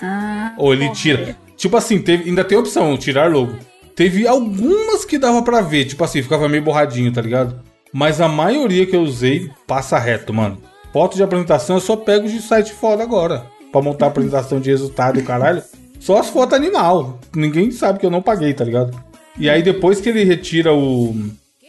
[0.00, 1.36] Ah, Ou ele tira.
[1.56, 3.54] Tipo assim, teve, ainda tem a opção, tirar logo.
[3.96, 7.60] Teve algumas que dava pra ver, tipo assim, ficava meio borradinho, tá ligado?
[7.92, 10.58] Mas a maioria que eu usei passa reto, mano.
[10.92, 13.46] Foto de apresentação eu só pego de site foda agora.
[13.72, 15.62] Pra montar a apresentação de resultado e caralho.
[15.98, 17.18] Só as fotos animal.
[17.34, 18.96] Ninguém sabe que eu não paguei, tá ligado?
[19.38, 21.14] E aí depois que ele retira o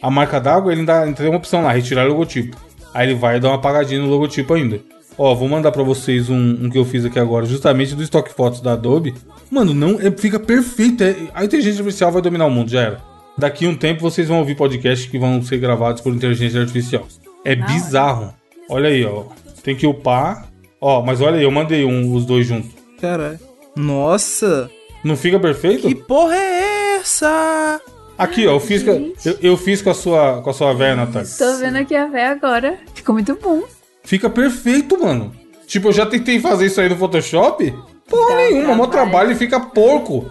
[0.02, 2.56] a marca d'água, ele ainda, tem uma opção lá, retirar logotipo.
[2.94, 4.80] Aí ele vai dar uma apagadinha no logotipo ainda.
[5.18, 8.32] Ó, vou mandar pra vocês um, um que eu fiz aqui agora, justamente do Stock
[8.32, 9.14] Fotos da Adobe.
[9.50, 11.04] Mano, não, é- fica perfeito.
[11.04, 13.00] é- a inteligência artificial vai dominar o mundo, já era.
[13.36, 17.06] Daqui a um tempo vocês vão ouvir podcasts que vão ser gravados por inteligência artificial.
[17.44, 18.32] É bizarro.
[18.68, 19.24] Olha aí, ó.
[19.62, 20.48] Tem que upar.
[20.80, 22.70] Ó, mas olha aí, eu mandei um, os dois juntos.
[23.00, 23.38] Caralho.
[23.76, 24.70] Nossa.
[25.04, 25.86] Não fica perfeito?
[25.88, 26.69] Que porra é
[27.00, 27.80] essa?
[28.18, 30.74] Aqui, ó, eu fiz, com a, eu, eu fiz com a sua, com a sua
[30.74, 31.28] véia, Natália.
[31.38, 32.78] Tô vendo aqui a véia agora.
[32.94, 33.62] Ficou muito bom.
[34.04, 35.32] Fica perfeito, mano.
[35.66, 37.74] Tipo, eu já tentei fazer isso aí no Photoshop.
[38.08, 38.90] Porra Dá nenhuma, mó trabalho.
[38.90, 40.26] trabalho e fica porco.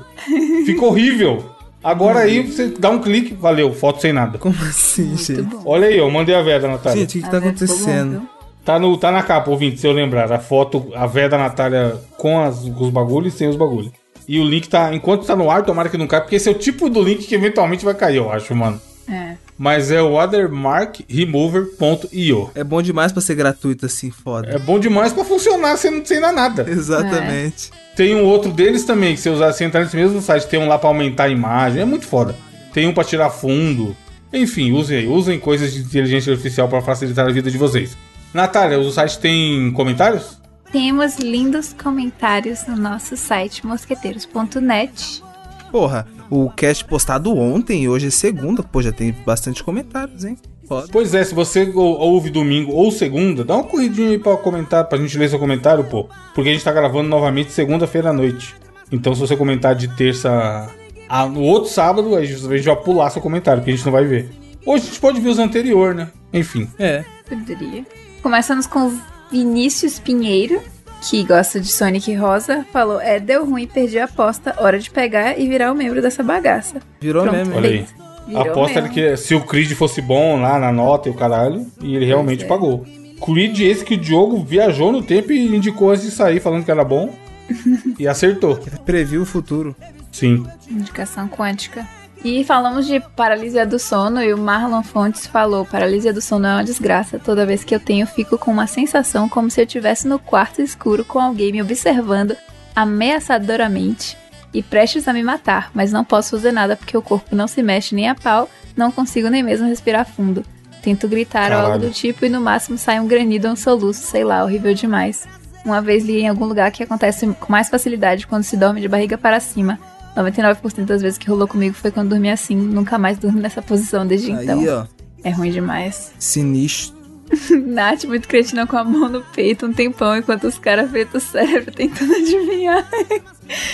[0.66, 1.44] fica horrível.
[1.84, 4.38] Agora aí você dá um clique, valeu, foto sem nada.
[4.38, 5.42] Como assim, Muito gente?
[5.44, 5.62] bom.
[5.66, 7.00] Olha aí, eu mandei a véia da Natália.
[7.02, 8.28] Gente, o que, que tá acontecendo?
[8.66, 10.30] Tá, no, tá na capa, ouvinte, se eu lembrar.
[10.32, 13.92] A foto, a véia da Natália com, as, com os bagulhos e sem os bagulhos.
[14.30, 16.52] E o link tá, enquanto tá no ar, tomara que não caia, porque esse é
[16.52, 18.80] o tipo do link que eventualmente vai cair, eu acho, mano.
[19.10, 19.34] É.
[19.58, 22.52] Mas é o watermarkremover.io.
[22.54, 24.52] É bom demais pra ser gratuito assim, foda.
[24.52, 26.64] É bom demais pra funcionar sem, sem dar nada.
[26.70, 27.72] Exatamente.
[27.96, 30.68] Tem um outro deles também, que você usar, você entrar nesse mesmo site, tem um
[30.68, 31.82] lá pra aumentar a imagem.
[31.82, 32.36] É muito foda.
[32.72, 33.98] tem um pra tirar fundo.
[34.32, 37.98] Enfim, usem aí, usem coisas de inteligência artificial para facilitar a vida de vocês.
[38.32, 40.39] Natália, o site tem comentários?
[40.72, 45.24] Temos lindos comentários no nosso site mosqueteiros.net.
[45.72, 50.38] Porra, o cast postado ontem e hoje é segunda, pô, já tem bastante comentários, hein?
[50.68, 50.88] Foda.
[50.92, 54.84] Pois é, se você ou- ouve domingo ou segunda, dá uma corridinha aí pra comentar,
[54.86, 56.08] pra gente ler seu comentário, pô.
[56.36, 58.56] Porque a gente tá gravando novamente segunda-feira à noite.
[58.92, 60.70] Então se você comentar de terça
[61.08, 63.86] a- no outro sábado, a gente a gente vai pular seu comentário, porque a gente
[63.86, 64.30] não vai ver.
[64.64, 66.12] Hoje a gente pode ver os anteriores, né?
[66.32, 66.68] Enfim.
[66.78, 67.04] É.
[67.28, 67.84] Poderia.
[68.22, 69.00] Começamos com o
[69.32, 70.62] Vinícius Pinheiro,
[71.10, 72.66] que gosta de Sonic Rosa.
[72.72, 74.56] Falou: É, deu ruim, perdi a aposta.
[74.58, 76.82] Hora de pegar e virar o membro dessa bagaça.
[77.00, 77.38] Virou Pronto.
[77.38, 77.56] mesmo.
[77.56, 77.86] Olha aí.
[78.28, 78.94] Virou Aposta mesmo.
[78.94, 82.44] que se o Creed fosse bom lá na nota e o caralho, e ele realmente
[82.44, 82.48] é.
[82.48, 82.86] pagou.
[83.24, 86.72] Creed esse que o Diogo viajou no tempo e indicou antes de sair falando que
[86.72, 87.14] era bom.
[87.98, 88.56] e acertou.
[88.86, 89.76] Previu o futuro.
[90.12, 90.46] Sim.
[90.70, 91.88] Indicação quântica.
[92.24, 96.54] E falamos de paralisia do sono e o Marlon Fontes falou: paralisia do sono é
[96.56, 97.18] uma desgraça.
[97.18, 100.62] Toda vez que eu tenho, fico com uma sensação como se eu estivesse no quarto
[100.62, 102.36] escuro com alguém me observando
[102.76, 104.18] ameaçadoramente
[104.54, 107.62] e prestes a me matar, mas não posso fazer nada porque o corpo não se
[107.62, 110.44] mexe nem a pau, não consigo nem mesmo respirar fundo.
[110.82, 114.02] Tento gritar ou algo do tipo e no máximo sai um granido ou um soluço,
[114.02, 115.28] sei lá, horrível demais.
[115.64, 118.88] Uma vez li em algum lugar que acontece com mais facilidade quando se dorme de
[118.88, 119.78] barriga para cima.
[120.24, 122.56] 99% das vezes que rolou comigo foi quando dormi assim.
[122.56, 124.60] Nunca mais durmo nessa posição desde então.
[124.60, 124.86] Aí, ó.
[125.24, 126.14] É ruim demais.
[126.18, 127.00] Sinistro.
[127.66, 131.72] Nath, muito cretina com a mão no peito um tempão, enquanto os caras o cérebro
[131.72, 132.88] tentando adivinhar.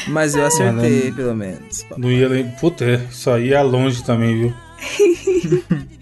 [0.08, 1.86] Mas eu acertei, pelo menos.
[1.98, 2.60] Não ia lembrar.
[2.60, 4.54] Puta, é, isso aí é longe também, viu?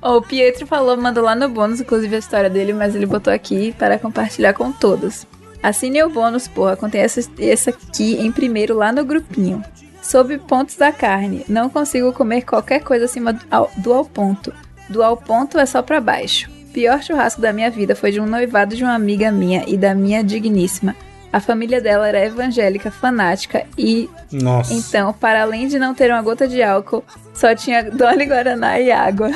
[0.00, 3.32] Ó, o Pietro falou, mandou lá no bônus, inclusive a história dele, mas ele botou
[3.32, 5.26] aqui para compartilhar com todos.
[5.62, 6.76] Assine o bônus, porra.
[6.76, 9.62] Contém essa, essa aqui em primeiro lá no grupinho.
[10.02, 11.44] Sob pontos da carne.
[11.48, 14.52] Não consigo comer qualquer coisa acima do ao, do ao ponto.
[14.88, 16.48] Do ao ponto é só pra baixo.
[16.72, 19.94] Pior churrasco da minha vida foi de um noivado de uma amiga minha e da
[19.94, 20.94] minha digníssima.
[21.30, 24.72] A família dela era evangélica, fanática e Nossa.
[24.72, 27.04] então, para além de não ter uma gota de álcool,
[27.34, 29.30] só tinha Dolly Guaraná e água.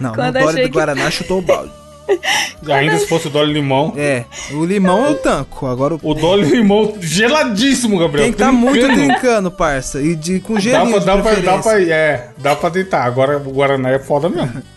[0.00, 1.72] Não, Quando no Dória achei do que- Guaraná chutou o balde.
[2.68, 3.92] Ainda se fosse o Dolly Limão.
[3.96, 5.66] É, o limão eu tanco.
[5.66, 6.00] Agora o.
[6.02, 8.24] O Dolly Limão geladíssimo, Gabriel.
[8.24, 9.50] Tem que tá muito Trincando.
[9.50, 10.00] parça.
[10.00, 13.04] E de, com Dá gelinho pra, de dá, pra, dá, pra, é, dá pra deitar.
[13.04, 14.62] Agora o Guaraná é foda mesmo.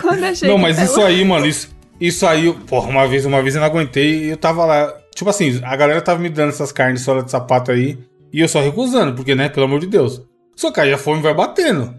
[0.00, 1.68] Quando achei Não, que mas isso aí, mano, isso,
[2.00, 4.92] isso aí, porra, uma vez, uma vez eu não aguentei e eu tava lá.
[5.14, 7.98] Tipo assim, a galera tava me dando essas carnes sola de sapato aí
[8.32, 10.22] e eu só recusando, porque, né, pelo amor de Deus.
[10.54, 11.94] Só que aí a fome vai batendo.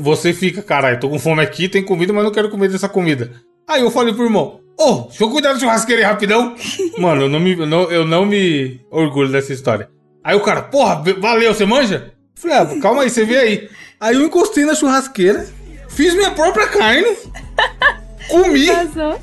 [0.00, 3.32] Você fica, caralho, tô com fome aqui, tem comida, mas não quero comer dessa comida.
[3.68, 6.54] Aí eu falei pro irmão, ô, deixa eu cuidar da churrasqueira aí rapidão.
[6.98, 9.88] Mano, eu não, me, não, eu não me orgulho dessa história.
[10.24, 12.12] Aí o cara, porra, valeu, você manja?
[12.34, 13.68] Falei, ah, calma aí, você vê aí.
[14.00, 15.46] Aí eu encostei na churrasqueira,
[15.88, 17.16] fiz minha própria carne,
[18.32, 19.18] comi Vazou.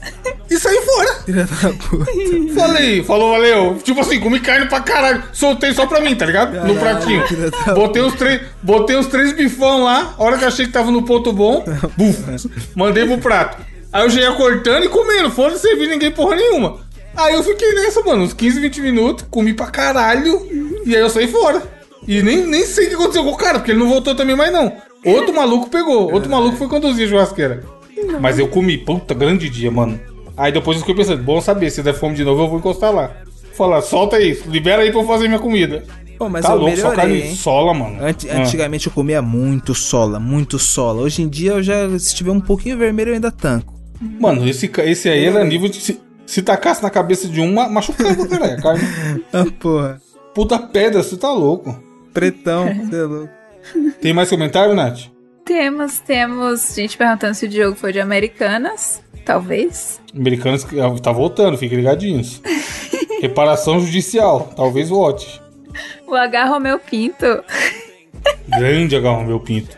[0.50, 1.14] e saí fora.
[1.26, 2.12] Filha da puta.
[2.56, 3.78] Falei, falou, valeu.
[3.84, 5.24] Tipo assim, comi carne pra caralho.
[5.34, 6.54] Soltei só pra mim, tá ligado?
[6.66, 7.28] no Caralho, pratinho.
[7.28, 10.14] filha da Botei os, três, botei os três bifão lá.
[10.18, 11.64] A hora que eu achei que tava no ponto bom,
[11.98, 13.58] buf, mandei pro prato.
[13.92, 15.32] Aí eu já ia cortando e comendo.
[15.32, 16.78] Foda-se, servir ninguém porra nenhuma.
[17.16, 19.26] Aí eu fiquei nessa, mano, uns 15, 20 minutos.
[19.30, 20.48] Comi pra caralho.
[20.86, 21.62] E aí eu saí fora.
[22.08, 24.36] E nem, nem sei o que aconteceu com o cara, porque ele não voltou também
[24.36, 24.72] mais não.
[25.06, 26.12] Outro maluco pegou.
[26.14, 27.64] Outro maluco foi conduzir a churrasqueira.
[28.20, 30.00] Mas eu comi, puta, grande dia, mano.
[30.38, 32.94] Aí depois eu fiquei pensando, bom saber, se der fome de novo eu vou encostar
[32.94, 33.12] lá.
[33.54, 35.84] Falar, solta aí, libera aí pra eu fazer minha comida.
[36.18, 37.36] Pô, mas tá eu louco, só carne melhorei, hein?
[37.36, 37.98] sola, mano.
[38.04, 38.40] Anti- Ah.
[38.42, 41.02] Antigamente eu comia muito sola, muito sola.
[41.02, 43.74] Hoje em dia eu já, se tiver um pouquinho vermelho, eu ainda tanco.
[44.20, 45.80] Mano, esse, esse aí era nível de.
[45.82, 48.54] Se, se tacasse na cabeça de um, ma- machucava, caralho.
[48.54, 48.82] a Carne.
[49.34, 50.02] Ah, porra.
[50.34, 51.78] Puta pedra, você tá louco.
[52.14, 53.30] Pretão, você é louco.
[54.02, 55.02] Tem mais comentário, Nath?
[55.54, 59.02] Temos, temos gente perguntando se o Diogo foi de Americanas.
[59.26, 60.00] Talvez.
[60.16, 62.40] Americanos que- ah, tá voltando, fiquem ligadinhos.
[63.20, 65.42] Reparação judicial, talvez vote.
[66.06, 66.46] O H.
[66.46, 67.26] Romeu Pinto
[68.48, 69.76] Grande agarrão, meu pinto.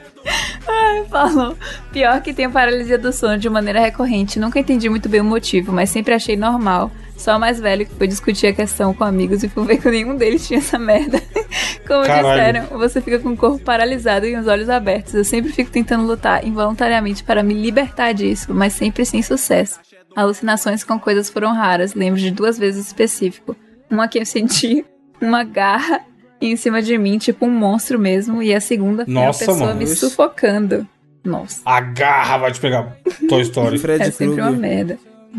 [1.09, 1.55] falou:
[1.93, 4.39] Pior que tenho paralisia do sono de maneira recorrente.
[4.39, 6.91] Nunca entendi muito bem o motivo, mas sempre achei normal.
[7.21, 9.89] Só o mais velho que foi discutir a questão com amigos e fui ver que
[9.91, 11.21] nenhum deles tinha essa merda.
[11.87, 12.27] Como Caralho.
[12.61, 15.13] disseram, você fica com o corpo paralisado e os olhos abertos.
[15.13, 19.79] Eu sempre fico tentando lutar involuntariamente para me libertar disso, mas sempre sem sucesso.
[20.15, 23.55] Alucinações com coisas foram raras, lembro de duas vezes específico.
[23.89, 24.83] Uma que eu senti
[25.21, 26.01] uma garra
[26.41, 29.67] em cima de mim, tipo um monstro mesmo, e a segunda foi Nossa, uma pessoa
[29.67, 30.87] mano, me isso- sufocando.
[31.23, 32.97] Nossa, A garra vai te pegar.
[33.29, 33.77] Toy Story.
[33.77, 34.97] Fred é sempre uma merda.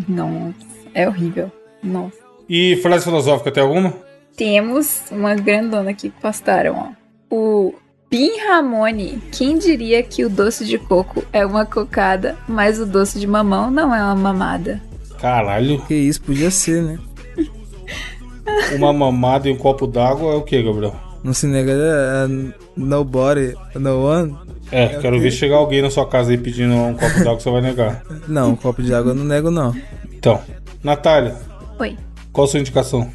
[0.09, 0.55] Nossa,
[0.95, 1.51] é horrível.
[1.83, 2.17] Nossa.
[2.49, 3.95] E frase filosófica, tem alguma?
[4.37, 7.03] Temos uma grandona aqui que postaram, ó.
[7.35, 7.75] O
[8.11, 13.19] Bim Ramone, quem diria que o doce de coco é uma cocada, mas o doce
[13.19, 14.83] de mamão não é uma mamada?
[15.19, 16.99] Caralho, Que isso, podia ser, né?
[18.77, 20.95] uma mamada e um copo d'água é o que, Gabriel?
[21.25, 24.37] Não se nega é, nobody, no one.
[24.71, 27.51] É, quero ver chegar alguém na sua casa aí pedindo um copo d'água que você
[27.51, 28.03] vai negar.
[28.29, 29.75] Não, um copo de água eu não nego, não.
[30.13, 30.41] Então,
[30.83, 31.37] Natália,
[31.79, 31.97] Oi.
[32.33, 33.11] qual a sua indicação?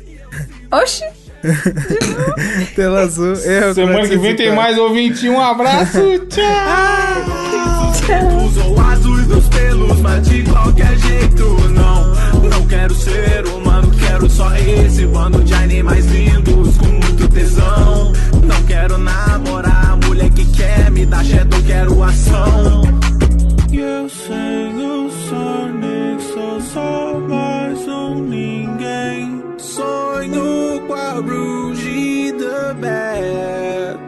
[0.71, 1.03] Oxi!
[2.75, 3.73] Tela azul, erro.
[3.73, 5.29] Semana que vem tem mais ouvinte.
[5.29, 5.99] Um abraço,
[6.29, 7.37] tchau!
[8.45, 14.29] Os ou azuis dos pelos, mas de qualquer jeito não Não quero ser humano, quero
[14.29, 20.45] só esse bando de animais lindos com muito tesão Não quero namorar a mulher que
[20.53, 22.81] quer me dar shadow, quero ação
[23.71, 25.67] E eu sei, eu sou
[26.33, 27.46] sou só mais um
[28.19, 34.07] ninguém Sonho com a the Bad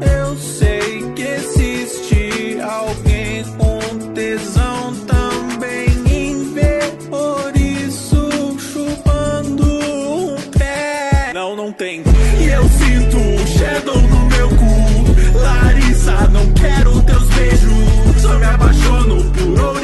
[0.00, 11.30] eu sei que existe alguém com tesão também em ver, por isso chupando um pé.
[11.32, 12.02] Não, não tem.
[12.40, 15.38] E eu sinto um shadow no meu cu.
[15.38, 18.20] Larissa, não quero teus beijos.
[18.20, 19.75] Só me apaixono por ouriços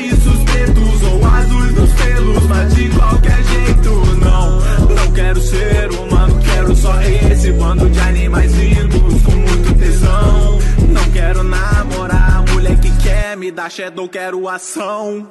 [5.32, 10.58] Quero ser humano, quero só esse bando de animais lindos com muito tesão.
[10.90, 15.26] Não quero namorar mulher que quer me dar shadow, quero ação.